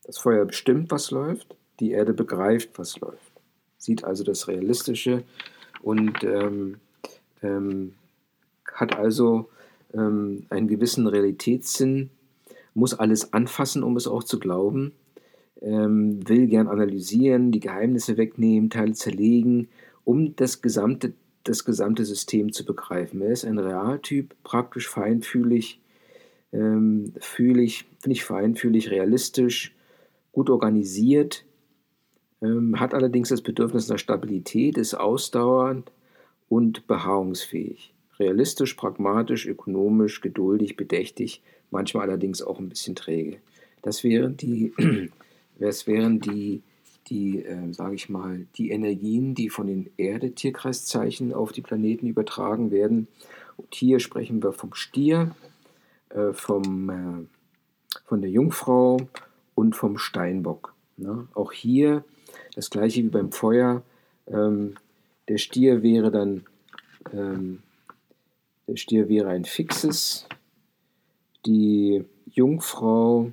Das 0.05 0.19
Feuer 0.19 0.45
bestimmt, 0.45 0.91
was 0.91 1.11
läuft. 1.11 1.57
Die 1.81 1.91
Erde 1.91 2.13
begreift, 2.13 2.71
was 2.79 2.99
läuft. 3.01 3.34
Sieht 3.85 4.03
also 4.03 4.25
das 4.25 4.49
Realistische 4.49 5.25
und 5.83 6.25
ähm, 6.25 6.77
ähm, 7.43 7.93
hat 8.73 8.97
also 8.97 9.51
ähm, 9.93 10.47
einen 10.49 10.69
gewissen 10.69 11.07
Realitätssinn, 11.07 12.09
muss 12.73 12.95
alles 12.95 13.35
anfassen, 13.35 13.83
um 13.83 13.99
es 13.99 14.07
auch 14.07 14.25
zu 14.25 14.39
glauben, 14.39 14.93
ähm, 15.61 16.27
will 16.27 16.47
gern 16.47 16.69
analysieren, 16.69 17.53
die 17.53 17.61
Geheimnisse 17.61 18.17
wegnehmen, 18.17 18.71
Teile 18.71 18.95
zerlegen, 18.95 19.69
um 20.05 20.35
das 20.35 20.63
gesamte, 20.63 21.13
das 21.43 21.67
gesamte 21.67 22.07
System 22.07 22.55
zu 22.55 22.65
begreifen. 22.65 23.21
Er 23.21 23.33
ist 23.33 23.45
ein 23.45 23.59
Realtyp, 23.59 24.35
praktisch 24.45 24.89
feinfühlig, 24.89 25.79
ähm, 26.55 27.13
fühlig, 27.21 27.85
finde 28.01 28.15
ich 28.15 28.25
feinfühlig, 28.25 28.91
realistisch, 28.91 29.75
gut 30.33 30.49
organisiert, 30.49 31.45
ähm, 32.45 32.79
hat 32.79 32.93
allerdings 32.93 33.31
das 33.31 33.41
Bedürfnis 33.41 33.89
nach 33.89 33.99
Stabilität, 33.99 34.77
ist 34.77 34.95
ausdauernd 34.95 35.91
und 36.49 36.87
beharrungsfähig. 36.87 37.95
Realistisch, 38.19 38.75
pragmatisch, 38.75 39.47
ökonomisch, 39.47 40.21
geduldig, 40.21 40.77
bedächtig, 40.77 41.43
manchmal 41.71 42.09
allerdings 42.09 42.43
auch 42.43 42.61
ein 42.61 42.69
bisschen 42.69 42.95
träge. 42.95 43.39
Das 43.83 44.05
wären 44.05 44.37
die, 44.37 44.73
das 45.59 45.87
wären 45.87 46.21
die, 46.21 46.63
die 47.09 47.43
äh, 47.43 47.73
sage 47.73 47.95
ich 47.95 48.09
mal, 48.09 48.47
die 48.57 48.71
Energien, 48.71 49.35
die 49.35 49.49
von 49.49 49.67
den 49.67 49.91
Erde-Tierkreiszeichen 49.97 51.33
auf 51.33 51.53
die 51.53 51.63
Planeten 51.63 52.07
übertragen 52.07 52.71
werden. 52.71 53.09
Und 53.57 53.75
hier 53.75 54.01
sprechen 54.01 54.43
wir 54.43 54.53
vom 54.53 54.75
Stier, 54.75 55.35
äh, 56.11 56.33
vom, 56.33 56.91
äh, 56.91 57.99
von 58.05 58.21
der 58.21 58.31
Jungfrau 58.31 58.99
und 59.55 59.77
vom 59.77 59.99
Steinbock. 59.99 60.75
Ne? 60.97 61.27
Auch 61.35 61.53
hier 61.53 62.05
das 62.55 62.71
gleiche 62.71 63.03
wie 63.03 63.09
beim 63.09 63.33
Feuer. 63.33 63.83
Ähm, 64.27 64.75
der 65.29 65.39
Stier 65.39 65.83
wäre 65.83 66.11
dann 66.11 66.45
ähm, 67.13 67.63
der 68.67 68.77
Stier 68.77 69.09
wäre 69.09 69.29
ein 69.29 69.45
fixes, 69.45 70.27
die 71.45 72.05
Jungfrau 72.27 73.31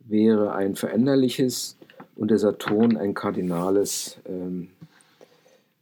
wäre 0.00 0.54
ein 0.54 0.74
veränderliches 0.74 1.78
und 2.16 2.30
der 2.30 2.38
Saturn 2.38 2.96
ein 2.96 3.14
kardinales 3.14 4.18
ähm, 4.26 4.70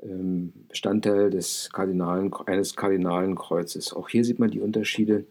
ähm, 0.03 0.53
Bestandteil 0.69 1.31
des 1.31 1.71
Kardinalen, 1.73 2.33
eines 2.47 2.77
kardinalen 2.77 3.35
Kreuzes. 3.35 3.95
Auch 3.95 4.09
hier 4.09 4.25
sieht 4.25 4.39
man 4.39 4.51
die 4.51 4.61
Unterschiede. 4.61 5.25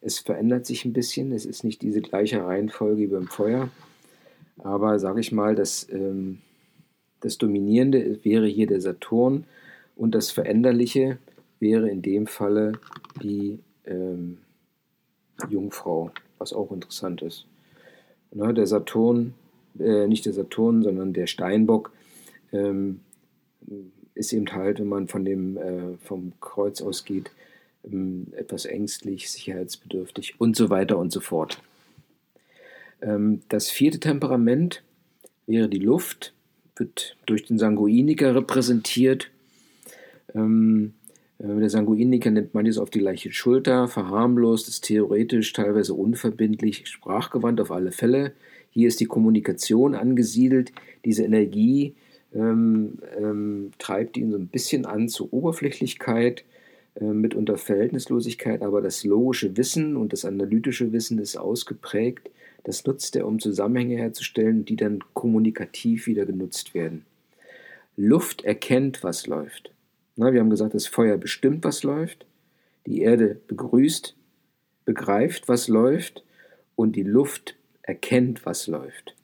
Es 0.00 0.18
verändert 0.18 0.66
sich 0.66 0.84
ein 0.84 0.92
bisschen, 0.92 1.32
es 1.32 1.44
ist 1.44 1.64
nicht 1.64 1.82
diese 1.82 2.00
gleiche 2.00 2.44
Reihenfolge 2.44 3.02
wie 3.02 3.06
beim 3.08 3.28
Feuer, 3.28 3.68
aber 4.58 4.98
sage 4.98 5.20
ich 5.20 5.32
mal, 5.32 5.54
das, 5.54 5.86
ähm, 5.90 6.38
das 7.22 7.38
Dominierende 7.38 8.24
wäre 8.24 8.46
hier 8.46 8.66
der 8.66 8.80
Saturn 8.80 9.44
und 9.96 10.14
das 10.14 10.30
Veränderliche 10.30 11.18
wäre 11.60 11.88
in 11.88 12.02
dem 12.02 12.26
Falle 12.26 12.72
die 13.22 13.60
ähm, 13.86 14.38
Jungfrau, 15.48 16.10
was 16.38 16.52
auch 16.52 16.72
interessant 16.72 17.22
ist. 17.22 17.46
Ne, 18.32 18.52
der 18.52 18.66
Saturn, 18.66 19.34
äh, 19.78 20.06
nicht 20.06 20.26
der 20.26 20.32
Saturn, 20.32 20.82
sondern 20.82 21.12
der 21.12 21.26
Steinbock 21.26 21.92
ähm, 22.52 23.00
ist 24.14 24.32
eben 24.32 24.52
halt, 24.52 24.80
wenn 24.80 24.88
man 24.88 25.08
von 25.08 25.24
dem, 25.24 25.56
äh, 25.56 25.96
vom 25.98 26.32
Kreuz 26.40 26.82
ausgeht, 26.82 27.30
ähm, 27.84 28.28
etwas 28.32 28.64
ängstlich, 28.64 29.30
sicherheitsbedürftig 29.30 30.40
und 30.40 30.56
so 30.56 30.70
weiter 30.70 30.98
und 30.98 31.12
so 31.12 31.20
fort. 31.20 31.62
Ähm, 33.00 33.42
das 33.48 33.70
vierte 33.70 34.00
Temperament 34.00 34.82
wäre 35.46 35.68
die 35.68 35.78
Luft, 35.78 36.34
wird 36.82 37.16
durch 37.26 37.46
den 37.46 37.58
Sanguiniker 37.58 38.34
repräsentiert. 38.34 39.30
Ähm, 40.34 40.94
äh, 41.38 41.60
der 41.60 41.70
Sanguiniker 41.70 42.30
nimmt 42.30 42.54
manches 42.54 42.78
auf 42.78 42.90
die 42.90 43.00
leichte 43.00 43.32
Schulter, 43.32 43.88
verharmlost, 43.88 44.68
ist 44.68 44.84
theoretisch 44.84 45.52
teilweise 45.52 45.94
unverbindlich, 45.94 46.86
sprachgewandt 46.88 47.60
auf 47.60 47.70
alle 47.70 47.92
Fälle. 47.92 48.32
Hier 48.70 48.88
ist 48.88 49.00
die 49.00 49.06
Kommunikation 49.06 49.94
angesiedelt. 49.94 50.72
Diese 51.04 51.24
Energie 51.24 51.94
ähm, 52.34 52.98
ähm, 53.16 53.70
treibt 53.78 54.16
ihn 54.16 54.30
so 54.30 54.38
ein 54.38 54.48
bisschen 54.48 54.86
an 54.86 55.08
zur 55.08 55.32
Oberflächlichkeit, 55.32 56.44
äh, 56.94 57.04
mitunter 57.04 57.58
Verhältnislosigkeit, 57.58 58.62
aber 58.62 58.80
das 58.80 59.04
logische 59.04 59.56
Wissen 59.56 59.96
und 59.96 60.12
das 60.12 60.24
analytische 60.24 60.92
Wissen 60.92 61.18
ist 61.18 61.36
ausgeprägt. 61.36 62.30
Das 62.64 62.84
nutzt 62.84 63.16
er, 63.16 63.26
um 63.26 63.40
Zusammenhänge 63.40 63.96
herzustellen, 63.96 64.64
die 64.64 64.76
dann 64.76 65.02
kommunikativ 65.14 66.06
wieder 66.06 66.26
genutzt 66.26 66.74
werden. 66.74 67.04
Luft 67.96 68.44
erkennt, 68.44 69.02
was 69.02 69.26
läuft. 69.26 69.72
Na, 70.16 70.32
wir 70.32 70.40
haben 70.40 70.50
gesagt, 70.50 70.74
das 70.74 70.86
Feuer 70.86 71.18
bestimmt, 71.18 71.64
was 71.64 71.82
läuft. 71.82 72.26
Die 72.86 73.00
Erde 73.00 73.40
begrüßt, 73.48 74.14
begreift, 74.84 75.48
was 75.48 75.68
läuft. 75.68 76.22
Und 76.76 76.96
die 76.96 77.02
Luft 77.02 77.56
erkennt, 77.82 78.46
was 78.46 78.66
läuft. 78.66 79.14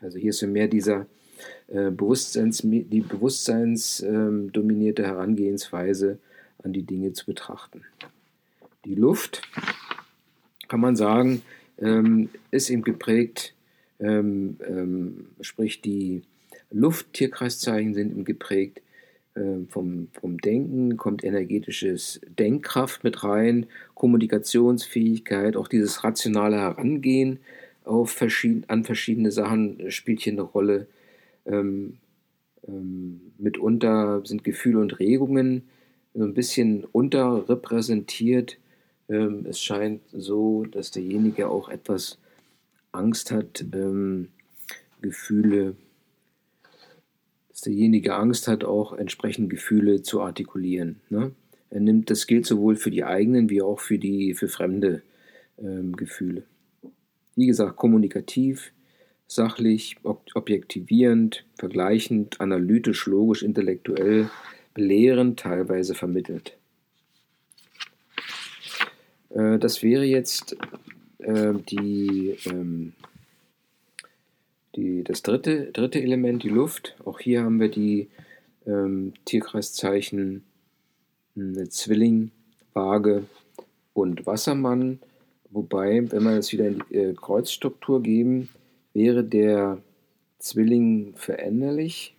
Also 0.00 0.18
hier 0.18 0.30
ist 0.30 0.42
mehr 0.42 0.68
dieser 0.68 1.06
äh, 1.68 1.90
Bewusstseins, 1.90 2.62
die 2.62 3.00
bewusstseinsdominierte 3.00 5.02
ähm, 5.02 5.08
Herangehensweise 5.08 6.18
an 6.62 6.72
die 6.72 6.84
Dinge 6.84 7.12
zu 7.12 7.26
betrachten. 7.26 7.84
Die 8.84 8.94
Luft, 8.94 9.42
kann 10.68 10.80
man 10.80 10.96
sagen, 10.96 11.42
ähm, 11.80 12.28
ist 12.50 12.70
eben 12.70 12.82
geprägt, 12.82 13.54
ähm, 14.00 14.56
ähm, 14.66 15.26
sprich 15.40 15.80
die 15.80 16.22
Lufttierkreiszeichen 16.70 17.94
sind 17.94 18.10
eben 18.10 18.24
geprägt 18.24 18.82
äh, 19.34 19.64
vom, 19.68 20.08
vom 20.20 20.38
Denken, 20.38 20.96
kommt 20.96 21.24
energetisches 21.24 22.20
Denkkraft 22.38 23.04
mit 23.04 23.24
rein, 23.24 23.66
Kommunikationsfähigkeit, 23.94 25.56
auch 25.56 25.68
dieses 25.68 26.04
rationale 26.04 26.56
Herangehen 26.56 27.40
auf 27.84 28.10
verschieden, 28.10 28.64
an 28.68 28.84
verschiedene 28.84 29.32
Sachen 29.32 29.90
spielt 29.90 30.20
hier 30.20 30.34
eine 30.34 30.42
Rolle. 30.42 30.86
Ähm, 31.46 31.98
ähm, 32.66 33.32
mitunter 33.38 34.20
sind 34.24 34.44
Gefühle 34.44 34.80
und 34.80 34.98
Regungen 34.98 35.62
so 36.14 36.24
ein 36.24 36.34
bisschen 36.34 36.84
unterrepräsentiert 36.84 38.58
ähm, 39.08 39.46
es 39.48 39.60
scheint 39.60 40.02
so, 40.12 40.64
dass 40.64 40.90
derjenige 40.90 41.48
auch 41.48 41.68
etwas 41.68 42.18
Angst 42.92 43.30
hat, 43.30 43.64
ähm, 43.72 44.28
Gefühle, 45.00 45.76
dass 47.48 47.62
derjenige 47.62 48.14
Angst 48.14 48.48
hat, 48.48 48.64
auch 48.64 48.92
entsprechend 48.92 49.50
Gefühle 49.50 50.02
zu 50.02 50.20
artikulieren. 50.20 51.00
Ne? 51.10 51.32
Er 51.70 51.80
nimmt, 51.80 52.10
das 52.10 52.26
gilt 52.26 52.46
sowohl 52.46 52.76
für 52.76 52.90
die 52.90 53.04
eigenen 53.04 53.50
wie 53.50 53.62
auch 53.62 53.80
für 53.80 53.98
die 53.98 54.34
für 54.34 54.48
fremde 54.48 55.02
ähm, 55.58 55.96
Gefühle. 55.96 56.44
Wie 57.36 57.46
gesagt, 57.46 57.76
kommunikativ, 57.76 58.72
sachlich, 59.26 59.96
ob 60.02 60.24
objektivierend, 60.34 61.44
vergleichend, 61.56 62.40
analytisch, 62.40 63.06
logisch, 63.06 63.42
intellektuell, 63.42 64.30
belehrend, 64.74 65.38
teilweise 65.38 65.94
vermittelt. 65.94 66.57
Äh, 69.30 69.58
das 69.58 69.82
wäre 69.82 70.04
jetzt 70.04 70.56
äh, 71.18 71.54
die, 71.54 72.36
ähm, 72.46 72.92
die, 74.76 75.04
das 75.04 75.22
dritte, 75.22 75.72
dritte 75.72 76.00
Element, 76.00 76.42
die 76.42 76.48
Luft. 76.48 76.96
Auch 77.04 77.20
hier 77.20 77.42
haben 77.42 77.60
wir 77.60 77.70
die 77.70 78.08
ähm, 78.66 79.14
Tierkreiszeichen 79.24 80.44
äh, 81.36 81.64
Zwilling, 81.68 82.30
Waage 82.72 83.24
und 83.94 84.26
Wassermann. 84.26 85.00
Wobei, 85.50 86.10
wenn 86.10 86.22
wir 86.24 86.36
das 86.36 86.52
wieder 86.52 86.68
in 86.68 86.82
die 86.90 86.94
äh, 86.94 87.14
Kreuzstruktur 87.14 88.02
geben, 88.02 88.48
wäre 88.92 89.24
der 89.24 89.78
Zwilling 90.38 91.14
veränderlich, 91.16 92.14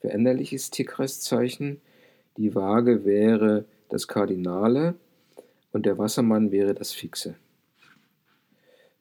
veränderliches 0.00 0.70
Tierkreiszeichen. 0.70 1.80
Die 2.36 2.54
Waage 2.54 3.04
wäre 3.04 3.64
das 3.88 4.06
Kardinale 4.06 4.94
und 5.74 5.86
der 5.86 5.98
Wassermann 5.98 6.52
wäre 6.52 6.72
das 6.72 6.92
Fixe. 6.92 7.34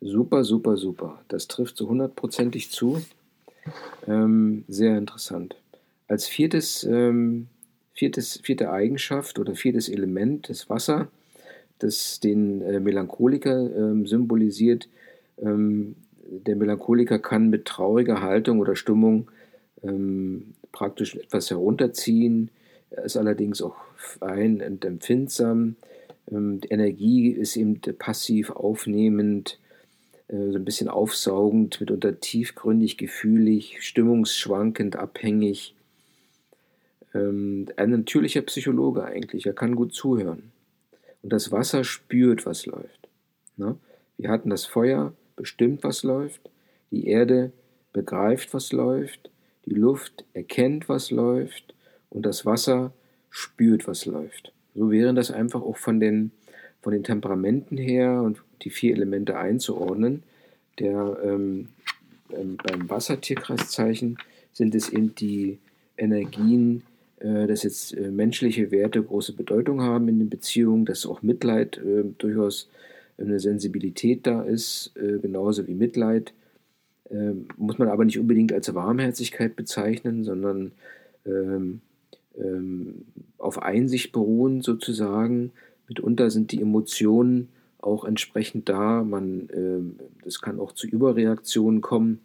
Super, 0.01 0.43
super, 0.43 0.75
super. 0.75 1.21
Das 1.27 1.47
trifft 1.47 1.77
so 1.77 1.87
hundertprozentig 1.87 2.71
zu. 2.71 3.01
Ähm, 4.07 4.65
sehr 4.67 4.97
interessant. 4.97 5.55
Als 6.07 6.25
viertes, 6.27 6.83
ähm, 6.83 7.47
viertes, 7.93 8.39
vierte 8.43 8.71
Eigenschaft 8.71 9.37
oder 9.37 9.55
viertes 9.55 9.87
Element 9.87 10.49
das 10.49 10.67
Wasser, 10.67 11.07
das 11.77 12.19
den 12.19 12.61
äh, 12.63 12.79
Melancholiker 12.79 13.73
ähm, 13.75 14.07
symbolisiert. 14.07 14.89
Ähm, 15.41 15.95
der 16.25 16.55
Melancholiker 16.55 17.19
kann 17.19 17.49
mit 17.49 17.65
trauriger 17.65 18.21
Haltung 18.21 18.59
oder 18.59 18.75
Stimmung 18.75 19.29
ähm, 19.83 20.55
praktisch 20.71 21.15
etwas 21.15 21.51
herunterziehen. 21.51 22.49
Er 22.89 23.03
ist 23.03 23.15
allerdings 23.15 23.61
auch 23.61 23.75
fein 23.95 24.61
und 24.61 24.83
empfindsam. 24.83 25.75
Ähm, 26.31 26.61
die 26.61 26.69
Energie 26.69 27.29
ist 27.29 27.55
eben 27.55 27.79
passiv 27.97 28.49
aufnehmend, 28.51 29.59
äh, 30.27 30.51
so 30.51 30.57
ein 30.57 30.65
bisschen 30.65 30.89
aufsaugend, 30.89 31.79
mitunter 31.79 32.19
tiefgründig, 32.19 32.97
gefühlig, 32.97 33.77
stimmungsschwankend, 33.81 34.95
abhängig. 34.95 35.75
Ähm, 37.13 37.67
ein 37.75 37.91
natürlicher 37.91 38.41
Psychologe 38.41 39.03
eigentlich, 39.03 39.45
er 39.45 39.53
kann 39.53 39.75
gut 39.75 39.93
zuhören. 39.93 40.51
Und 41.21 41.31
das 41.31 41.51
Wasser 41.51 41.83
spürt, 41.83 42.45
was 42.45 42.65
läuft. 42.65 43.07
Ne? 43.57 43.77
Wir 44.17 44.29
hatten 44.29 44.49
das 44.49 44.65
Feuer, 44.65 45.13
bestimmt, 45.35 45.83
was 45.83 46.03
läuft. 46.03 46.49
Die 46.91 47.07
Erde 47.07 47.51
begreift, 47.91 48.53
was 48.53 48.71
läuft. 48.71 49.29
Die 49.65 49.73
Luft 49.73 50.25
erkennt, 50.33 50.89
was 50.89 51.11
läuft. 51.11 51.73
Und 52.09 52.25
das 52.25 52.45
Wasser 52.45 52.93
spürt, 53.29 53.87
was 53.87 54.05
läuft. 54.05 54.52
So 54.75 54.91
wären 54.91 55.15
das 55.15 55.31
einfach 55.31 55.61
auch 55.61 55.77
von 55.77 55.99
den, 55.99 56.31
von 56.81 56.93
den 56.93 57.03
Temperamenten 57.03 57.77
her 57.77 58.21
und 58.21 58.41
die 58.61 58.69
vier 58.69 58.93
Elemente 58.93 59.37
einzuordnen. 59.37 60.23
Der, 60.79 61.17
ähm, 61.23 61.69
ähm, 62.31 62.57
beim 62.63 62.89
Wassertierkreiszeichen 62.89 64.17
sind 64.53 64.73
es 64.75 64.89
eben 64.89 65.13
die 65.15 65.59
Energien, 65.97 66.83
äh, 67.19 67.47
dass 67.47 67.63
jetzt 67.63 67.95
äh, 67.95 68.09
menschliche 68.09 68.71
Werte 68.71 69.03
große 69.03 69.33
Bedeutung 69.33 69.81
haben 69.81 70.07
in 70.07 70.19
den 70.19 70.29
Beziehungen, 70.29 70.85
dass 70.85 71.05
auch 71.05 71.21
Mitleid 71.21 71.77
äh, 71.77 72.03
durchaus 72.17 72.69
eine 73.17 73.39
Sensibilität 73.39 74.25
da 74.25 74.41
ist, 74.41 74.91
äh, 74.95 75.19
genauso 75.19 75.67
wie 75.67 75.75
Mitleid. 75.75 76.33
Ähm, 77.11 77.47
muss 77.57 77.77
man 77.77 77.89
aber 77.89 78.05
nicht 78.05 78.17
unbedingt 78.17 78.51
als 78.51 78.73
Warmherzigkeit 78.73 79.55
bezeichnen, 79.55 80.23
sondern 80.23 80.71
ähm, 82.37 83.05
auf 83.37 83.61
Einsicht 83.61 84.11
beruhen 84.11 84.61
sozusagen. 84.61 85.51
Mitunter 85.87 86.29
sind 86.29 86.51
die 86.51 86.61
Emotionen 86.61 87.49
auch 87.79 88.05
entsprechend 88.05 88.69
da. 88.69 89.03
Man, 89.03 89.97
das 90.23 90.39
kann 90.39 90.57
auch 90.57 90.71
zu 90.71 90.87
Überreaktionen 90.87 91.81
kommen 91.81 92.21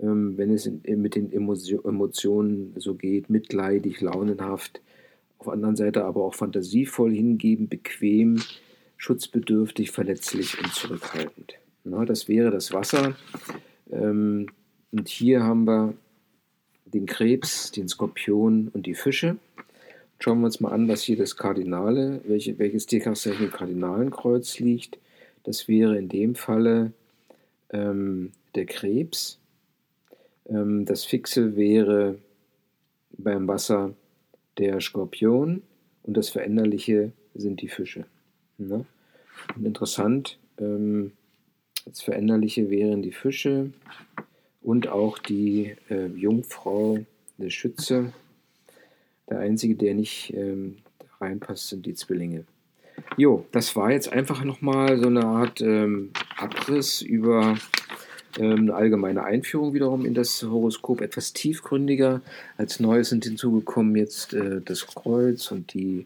ähm, 0.00 0.36
wenn 0.36 0.50
es 0.52 0.66
in, 0.66 1.02
mit 1.02 1.14
den 1.14 1.32
Emotionen 1.32 2.74
so 2.76 2.94
geht, 2.94 3.30
mitleidig, 3.30 4.00
launenhaft, 4.00 4.80
auf 5.38 5.46
der 5.46 5.54
anderen 5.54 5.76
Seite 5.76 6.04
aber 6.04 6.24
auch 6.24 6.34
fantasievoll 6.34 7.12
hingeben, 7.12 7.68
bequem, 7.68 8.42
schutzbedürftig, 8.96 9.90
verletzlich 9.90 10.58
und 10.62 10.72
zurückhaltend. 10.72 11.54
Na, 11.84 12.04
das 12.04 12.28
wäre 12.28 12.50
das 12.50 12.72
Wasser. 12.72 13.16
Ähm, 13.90 14.48
und 14.90 15.08
hier 15.08 15.42
haben 15.42 15.66
wir 15.66 15.94
den 16.92 17.06
Krebs, 17.06 17.70
den 17.72 17.88
Skorpion 17.88 18.68
und 18.68 18.86
die 18.86 18.94
Fische. 18.94 19.36
Schauen 20.20 20.40
wir 20.40 20.46
uns 20.46 20.60
mal 20.60 20.72
an, 20.72 20.88
was 20.88 21.02
hier 21.02 21.16
das 21.16 21.36
Kardinale, 21.36 22.20
welche, 22.24 22.58
welches 22.58 22.86
Tierkreiszeichen 22.86 23.46
im 23.46 23.52
Kardinalenkreuz 23.52 24.58
liegt. 24.58 24.98
Das 25.44 25.68
wäre 25.68 25.96
in 25.96 26.08
dem 26.08 26.34
Falle 26.34 26.92
ähm, 27.70 28.32
der 28.54 28.66
Krebs. 28.66 29.38
Ähm, 30.48 30.84
das 30.84 31.04
Fixe 31.04 31.56
wäre 31.56 32.18
beim 33.12 33.46
Wasser 33.46 33.94
der 34.58 34.80
Skorpion 34.80 35.62
und 36.02 36.16
das 36.16 36.30
Veränderliche 36.30 37.12
sind 37.34 37.60
die 37.62 37.68
Fische. 37.68 38.06
Ne? 38.58 38.84
Und 39.56 39.64
interessant, 39.64 40.38
ähm, 40.58 41.12
das 41.84 42.02
Veränderliche 42.02 42.70
wären 42.70 43.02
die 43.02 43.12
Fische 43.12 43.72
und 44.68 44.86
auch 44.86 45.16
die 45.16 45.74
äh, 45.88 46.08
Jungfrau, 46.08 46.98
der 47.38 47.48
Schütze. 47.48 48.12
Der 49.30 49.38
einzige, 49.38 49.74
der 49.74 49.94
nicht 49.94 50.34
ähm, 50.34 50.76
reinpasst, 51.22 51.68
sind 51.68 51.86
die 51.86 51.94
Zwillinge. 51.94 52.44
Jo, 53.16 53.46
das 53.50 53.74
war 53.76 53.92
jetzt 53.92 54.12
einfach 54.12 54.44
nochmal 54.44 54.98
so 54.98 55.06
eine 55.06 55.24
Art 55.24 55.62
ähm, 55.62 56.10
Abriss 56.36 57.00
über 57.00 57.56
ähm, 58.38 58.58
eine 58.58 58.74
allgemeine 58.74 59.24
Einführung 59.24 59.72
wiederum 59.72 60.04
in 60.04 60.12
das 60.12 60.42
Horoskop, 60.42 61.00
etwas 61.00 61.32
tiefgründiger. 61.32 62.20
Als 62.58 62.78
Neues 62.78 63.08
sind 63.08 63.24
hinzugekommen 63.24 63.96
jetzt 63.96 64.34
äh, 64.34 64.60
das 64.62 64.86
Kreuz 64.86 65.50
und 65.50 65.72
die, 65.72 66.04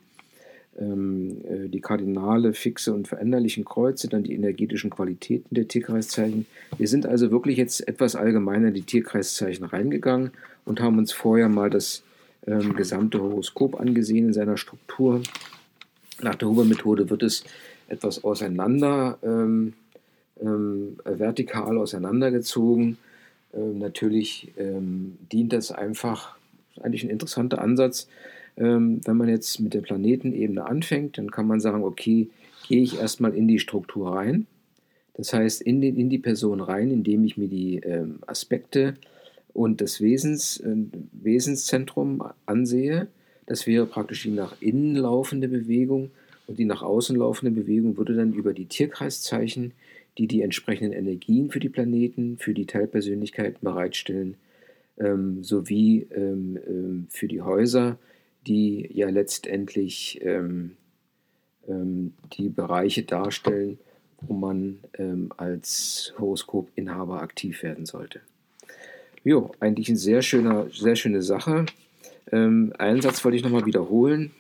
die 0.74 1.80
Kardinale, 1.82 2.54
fixe 2.54 2.94
und 2.94 3.06
veränderlichen 3.06 3.64
Kreuze, 3.64 4.08
dann 4.08 4.22
die 4.22 4.34
energetischen 4.34 4.88
Qualitäten 4.88 5.54
der 5.54 5.68
Tierkreiszeichen. 5.68 6.46
Wir 6.78 6.88
sind 6.88 7.04
also 7.04 7.30
wirklich 7.30 7.58
jetzt 7.58 7.86
etwas 7.86 8.16
allgemeiner 8.16 8.68
in 8.68 8.74
die 8.74 8.82
Tierkreiszeichen 8.82 9.66
reingegangen 9.66 10.30
und 10.64 10.80
haben 10.80 10.96
uns 10.96 11.12
vorher 11.12 11.50
mal 11.50 11.68
das 11.68 12.02
ähm, 12.46 12.74
gesamte 12.74 13.20
Horoskop 13.20 13.78
angesehen 13.78 14.28
in 14.28 14.32
seiner 14.32 14.56
Struktur. 14.56 15.22
Nach 16.20 16.34
der 16.34 16.48
Huber-Methode 16.48 17.10
wird 17.10 17.22
es 17.22 17.44
etwas 17.88 18.24
auseinander 18.24 19.18
ähm, 19.22 19.74
ähm, 20.40 20.96
vertikal 21.04 21.78
auseinandergezogen. 21.78 22.98
Ähm, 23.54 23.78
natürlich 23.78 24.52
ähm, 24.56 25.18
dient 25.30 25.52
das 25.52 25.70
einfach, 25.70 26.36
eigentlich 26.80 27.04
ein 27.04 27.10
interessanter 27.10 27.60
Ansatz. 27.60 28.08
Ähm, 28.56 29.00
wenn 29.04 29.16
man 29.16 29.28
jetzt 29.28 29.60
mit 29.60 29.74
der 29.74 29.80
Planetenebene 29.80 30.64
anfängt, 30.64 31.18
dann 31.18 31.30
kann 31.30 31.46
man 31.46 31.60
sagen, 31.60 31.84
okay, 31.84 32.28
gehe 32.68 32.82
ich 32.82 32.98
erstmal 32.98 33.34
in 33.34 33.48
die 33.48 33.58
Struktur 33.58 34.14
rein. 34.14 34.46
Das 35.14 35.32
heißt, 35.32 35.62
in, 35.62 35.80
den, 35.80 35.96
in 35.96 36.08
die 36.08 36.18
Person 36.18 36.60
rein, 36.60 36.90
indem 36.90 37.24
ich 37.24 37.36
mir 37.36 37.48
die 37.48 37.76
ähm, 37.78 38.18
Aspekte 38.26 38.94
und 39.52 39.80
das 39.80 40.00
Wesens, 40.00 40.58
äh, 40.58 40.76
Wesenszentrum 41.12 42.22
ansehe. 42.46 43.08
Das 43.46 43.66
wäre 43.66 43.86
praktisch 43.86 44.22
die 44.22 44.30
nach 44.30 44.54
innen 44.60 44.96
laufende 44.96 45.48
Bewegung 45.48 46.10
und 46.46 46.58
die 46.58 46.64
nach 46.64 46.82
außen 46.82 47.16
laufende 47.16 47.60
Bewegung 47.60 47.96
würde 47.96 48.14
dann 48.14 48.32
über 48.32 48.52
die 48.52 48.66
Tierkreiszeichen 48.66 49.72
die 50.18 50.26
die 50.26 50.42
entsprechenden 50.42 50.92
Energien 50.92 51.50
für 51.50 51.60
die 51.60 51.68
Planeten, 51.68 52.36
für 52.38 52.54
die 52.54 52.66
Teilpersönlichkeiten 52.66 53.60
bereitstellen, 53.62 54.36
ähm, 54.98 55.42
sowie 55.42 56.06
ähm, 56.14 56.58
ähm, 56.66 57.06
für 57.08 57.28
die 57.28 57.40
Häuser, 57.40 57.98
die 58.46 58.88
ja 58.92 59.08
letztendlich 59.08 60.20
ähm, 60.22 60.76
ähm, 61.68 62.14
die 62.36 62.48
Bereiche 62.48 63.02
darstellen, 63.02 63.78
wo 64.20 64.34
man 64.34 64.78
ähm, 64.98 65.32
als 65.36 66.14
Horoskopinhaber 66.18 67.22
aktiv 67.22 67.62
werden 67.62 67.86
sollte. 67.86 68.20
Jo, 69.24 69.52
eigentlich 69.60 69.88
eine 69.88 69.98
sehr, 69.98 70.22
schöner, 70.22 70.66
sehr 70.72 70.96
schöne 70.96 71.22
Sache. 71.22 71.66
einen 72.32 73.02
Satz 73.02 73.24
wollte 73.24 73.36
ich 73.36 73.44
nochmal 73.44 73.66
wiederholen. 73.66 74.32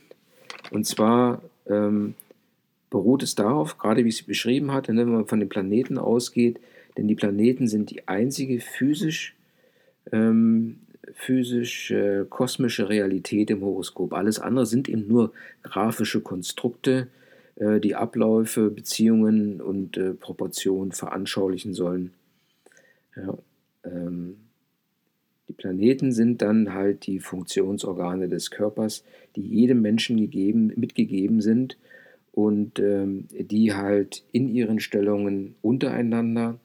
Und 0.72 0.86
zwar 0.86 1.42
beruht 2.92 3.22
es 3.22 3.34
darauf, 3.34 3.78
gerade 3.78 4.04
wie 4.04 4.08
ich 4.08 4.20
es 4.20 4.26
beschrieben 4.26 4.72
hatte, 4.72 4.92
ne, 4.92 5.06
wenn 5.06 5.12
man 5.14 5.26
von 5.26 5.40
den 5.40 5.48
Planeten 5.48 5.98
ausgeht, 5.98 6.60
denn 6.96 7.08
die 7.08 7.14
Planeten 7.14 7.66
sind 7.66 7.90
die 7.90 8.06
einzige 8.06 8.60
physisch, 8.60 9.34
ähm, 10.12 10.78
physisch 11.14 11.90
äh, 11.90 12.24
kosmische 12.28 12.88
Realität 12.88 13.50
im 13.50 13.62
Horoskop. 13.62 14.12
Alles 14.12 14.38
andere 14.38 14.66
sind 14.66 14.88
eben 14.88 15.06
nur 15.08 15.32
grafische 15.62 16.20
Konstrukte, 16.20 17.08
äh, 17.56 17.80
die 17.80 17.94
Abläufe, 17.94 18.70
Beziehungen 18.70 19.60
und 19.60 19.96
äh, 19.96 20.14
Proportionen 20.14 20.92
veranschaulichen 20.92 21.74
sollen. 21.74 22.12
Ja, 23.16 23.36
ähm, 23.84 24.36
die 25.48 25.54
Planeten 25.54 26.12
sind 26.12 26.40
dann 26.40 26.72
halt 26.72 27.06
die 27.06 27.18
Funktionsorgane 27.18 28.28
des 28.28 28.50
Körpers, 28.50 29.04
die 29.36 29.42
jedem 29.42 29.82
Menschen 29.82 30.16
gegeben, 30.16 30.72
mitgegeben 30.76 31.42
sind 31.42 31.76
und 32.32 32.78
ähm, 32.78 33.26
die 33.32 33.74
halt 33.74 34.24
in 34.32 34.48
ihren 34.48 34.80
Stellungen 34.80 35.56
untereinander 35.60 36.58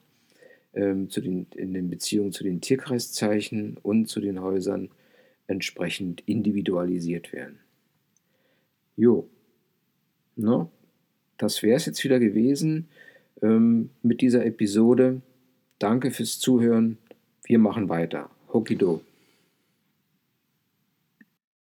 ähm, 0.74 1.10
zu 1.10 1.20
den, 1.20 1.46
in 1.54 1.72
den 1.72 1.90
Beziehungen 1.90 2.32
zu 2.32 2.44
den 2.44 2.60
Tierkreiszeichen 2.60 3.76
und 3.82 4.06
zu 4.06 4.20
den 4.20 4.40
Häusern 4.40 4.90
entsprechend 5.46 6.22
individualisiert 6.26 7.32
werden. 7.32 7.58
Jo, 8.96 9.28
no, 10.36 10.70
das 11.36 11.62
wäre 11.62 11.76
es 11.76 11.86
jetzt 11.86 12.02
wieder 12.04 12.18
gewesen 12.18 12.88
ähm, 13.42 13.90
mit 14.02 14.20
dieser 14.20 14.44
Episode. 14.44 15.22
Danke 15.78 16.10
fürs 16.10 16.38
Zuhören. 16.38 16.98
Wir 17.44 17.58
machen 17.58 17.88
weiter. 17.88 18.30
Hokido. 18.52 19.00